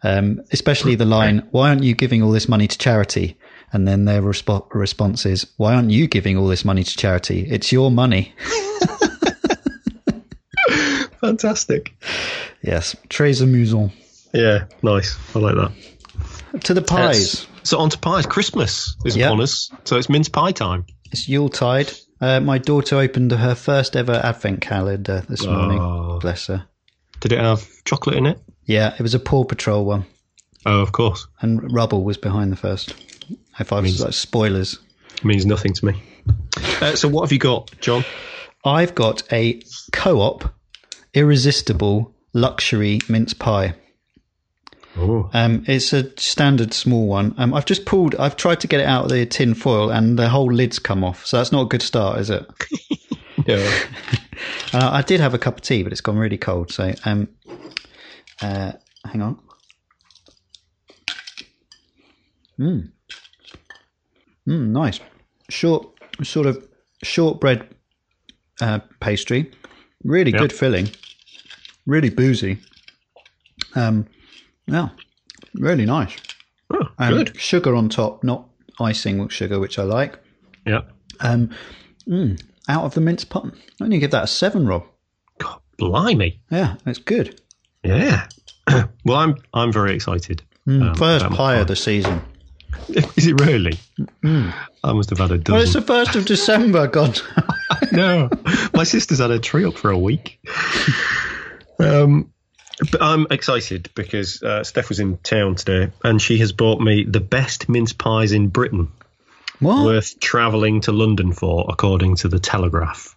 [0.02, 3.38] Um, especially the line, why aren't you giving all this money to charity?
[3.72, 7.46] And then their respo- response is, why aren't you giving all this money to charity?
[7.48, 8.34] It's your money.
[11.22, 11.94] Fantastic.
[12.64, 12.96] Yes.
[13.10, 13.92] Très amusant.
[14.34, 15.16] Yeah, nice.
[15.36, 16.64] I like that.
[16.64, 17.46] To the pies.
[17.64, 18.26] So on to pies.
[18.26, 19.28] Christmas is Yep.
[19.28, 20.86] upon us, so it's mince pie time.
[21.12, 21.92] It's Yuletide.
[22.22, 25.80] Uh, my daughter opened her first ever advent calendar this morning.
[25.80, 26.20] Oh.
[26.20, 26.66] Bless her.
[27.22, 28.40] Did it have chocolate in it?
[28.66, 30.06] Yeah, it was a Paw Patrol one.
[30.66, 31.28] Oh, of course.
[31.42, 32.94] And Rubble was behind the first.
[33.60, 34.80] If I was like spoilers.
[35.24, 36.04] means nothing to me.
[36.82, 38.04] Uh, so what have you got, Jon?
[38.66, 39.62] I've got a
[39.92, 40.54] co-op
[41.14, 43.74] irresistible luxury mince pie.
[45.34, 47.34] Um, it's a standard small one.
[47.38, 48.16] Um, I've just pulled.
[48.16, 51.04] I've tried to get it out of the tin foil, and the whole lid's come
[51.04, 51.26] off.
[51.26, 52.46] So that's not a good start, is it?
[53.46, 53.72] yeah.
[54.74, 56.72] Uh, I did have a cup of tea, but it's gone really cold.
[56.72, 57.28] So, um,
[58.42, 58.72] uh,
[59.04, 59.40] hang on.
[62.58, 62.92] Mm.
[64.48, 65.00] Mm, nice.
[65.50, 65.88] Short,
[66.24, 66.66] sort of
[67.04, 67.68] shortbread
[68.62, 69.52] uh, pastry.
[70.04, 70.40] Really Yep.
[70.40, 70.90] good filling.
[71.86, 72.60] Really boozy.
[73.76, 74.06] Um,
[74.70, 74.90] yeah,
[75.56, 76.16] really nice.
[76.72, 77.40] Oh, And good.
[77.40, 78.48] sugar on top, not
[78.80, 80.18] icing with sugar, which I like.
[80.66, 80.82] Yeah.
[81.20, 81.50] Um,
[82.08, 83.46] mm, out of the mince pot.
[83.46, 84.86] I'm going to give that a seven, Rob.
[85.40, 86.40] God, blimey.
[86.52, 87.42] Yeah, it's good.
[87.84, 88.28] Yeah.
[89.06, 90.44] well, I'm I'm very excited.
[90.68, 92.22] um, First pie of the season.
[92.90, 93.74] Is it really?
[94.24, 95.54] I must have had a dozen.
[95.54, 96.88] Well, it's the first of December.
[96.88, 97.20] God,
[97.92, 98.30] no,
[98.74, 100.40] my sister's had a tree up for a week.
[101.82, 102.34] Um,
[102.92, 107.04] but I'm excited because uh, Steph was in town today, and she has bought me
[107.04, 108.92] the best mince pies in Britain,
[109.60, 109.86] what?
[109.86, 113.16] worth travelling to London for, according to the Telegraph.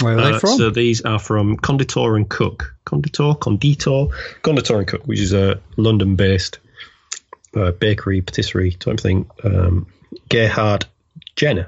[0.00, 0.56] Where are they Uh, from?
[0.56, 2.74] So these are from Konditor and Cook.
[2.86, 4.10] Konditor, Konditor,
[4.42, 6.58] Konditor and Cook, which is a London-based
[7.54, 9.28] uh, bakery, patisserie type thing.
[9.44, 9.86] Um,
[10.28, 10.86] Gerhard
[11.36, 11.66] Jenne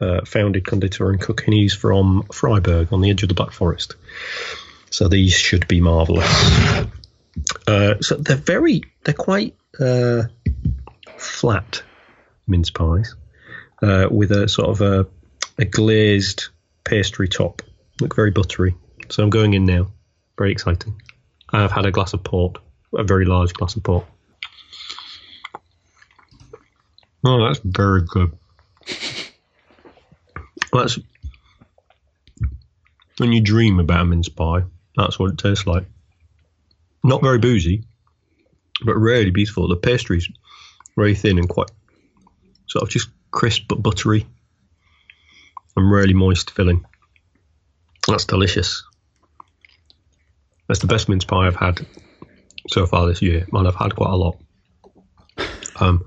[0.00, 3.52] uh, founded Konditor and Cook, and he's from Freiburg on the edge of the Black
[3.52, 3.94] Forest.
[4.94, 6.28] So these should be marvelous.
[7.66, 10.22] Uh, so they're very, they're quite uh,
[11.16, 11.82] flat
[12.46, 13.16] mince pies
[13.82, 15.04] uh, with a sort of a,
[15.58, 16.44] a glazed
[16.84, 17.60] pastry top.
[18.00, 18.76] Look very buttery.
[19.08, 19.90] So I'm going in now.
[20.38, 21.02] Very exciting.
[21.50, 22.58] I've had a glass of port,
[22.96, 24.06] a very large glass of port.
[27.24, 28.30] Oh, that's very good.
[30.72, 31.00] That's
[33.18, 34.62] when you dream about a mince pie.
[34.96, 35.84] That's what it tastes like.
[37.02, 37.84] Not very boozy,
[38.84, 39.68] but really beautiful.
[39.68, 40.28] The pastry's
[40.96, 41.70] very thin and quite
[42.66, 44.26] sort of just crisp but buttery
[45.76, 46.84] and really moist filling.
[48.06, 48.84] That's delicious.
[50.68, 51.86] That's the best mince pie I've had
[52.68, 54.38] so far this year, and I've had quite a lot.
[55.76, 56.04] Um,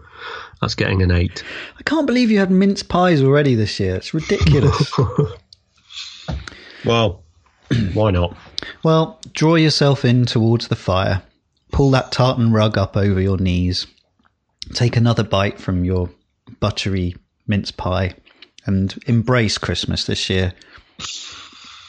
[0.61, 1.43] that's getting an eight.
[1.77, 3.95] I can't believe you had mince pies already this year.
[3.95, 4.91] It's ridiculous.
[6.85, 7.25] Well,
[7.93, 8.35] why not?
[8.83, 11.21] well, draw yourself in towards the fire.
[11.71, 13.87] Pull that tartan rug up over your knees.
[14.73, 16.09] Take another bite from your
[16.59, 17.15] buttery
[17.45, 18.15] mince pie
[18.65, 20.53] and embrace Christmas this year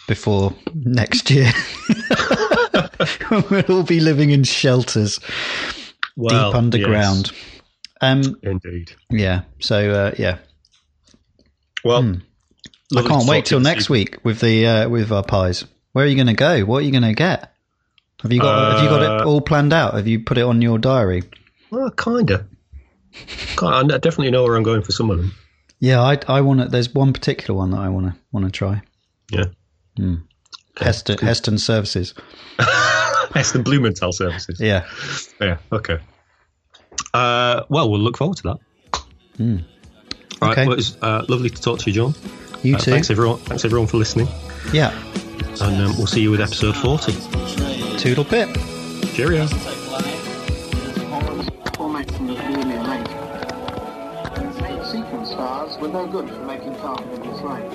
[0.06, 1.50] before next year.
[3.50, 5.20] we'll all be living in shelters
[6.16, 7.32] Well, deep underground.
[8.00, 8.92] Um, indeed.
[9.10, 9.42] yeah.
[9.60, 10.38] So uh, yeah,
[11.84, 12.14] Well, Hmm.
[12.96, 15.64] I can't wait till next week with the uh, with our pies.
[15.92, 16.60] Where are you going to go?
[16.64, 17.52] What are you going to get?
[18.22, 19.94] Have you got Have you got it Uh, all planned out?
[19.94, 21.22] Have you put it on your diary?
[21.70, 22.46] Well, kinda.
[23.62, 25.34] I definitely know where I'm going for some of them.
[25.80, 26.68] Yeah, I I want to.
[26.68, 28.82] There's one particular one that I want to want to try.
[29.30, 29.44] Yeah.
[30.78, 32.14] Heston Heston Services.
[33.34, 34.60] Heston Blumenthal services.
[34.60, 34.86] Yeah.
[35.40, 35.58] Yeah.
[35.72, 35.98] Okay.
[37.14, 38.58] Uh, well, we'll look forward to that.
[40.40, 40.52] Right.
[40.52, 40.66] Okay.
[40.66, 42.14] Well, it's uh, lovely to talk to you, Jon.
[42.62, 42.90] You Uh, too.
[42.90, 43.38] thanks everyone.
[43.38, 44.28] Thanks everyone for listening,
[44.72, 44.92] Yeah.
[45.60, 47.12] and um, we'll see you with episode forty.
[47.98, 48.48] Toodle pip.
[49.14, 49.46] Cheerio.
[51.76, 53.06] Format from the Helium 8.
[54.86, 57.74] Sequence stars were no good for making carbon in this range.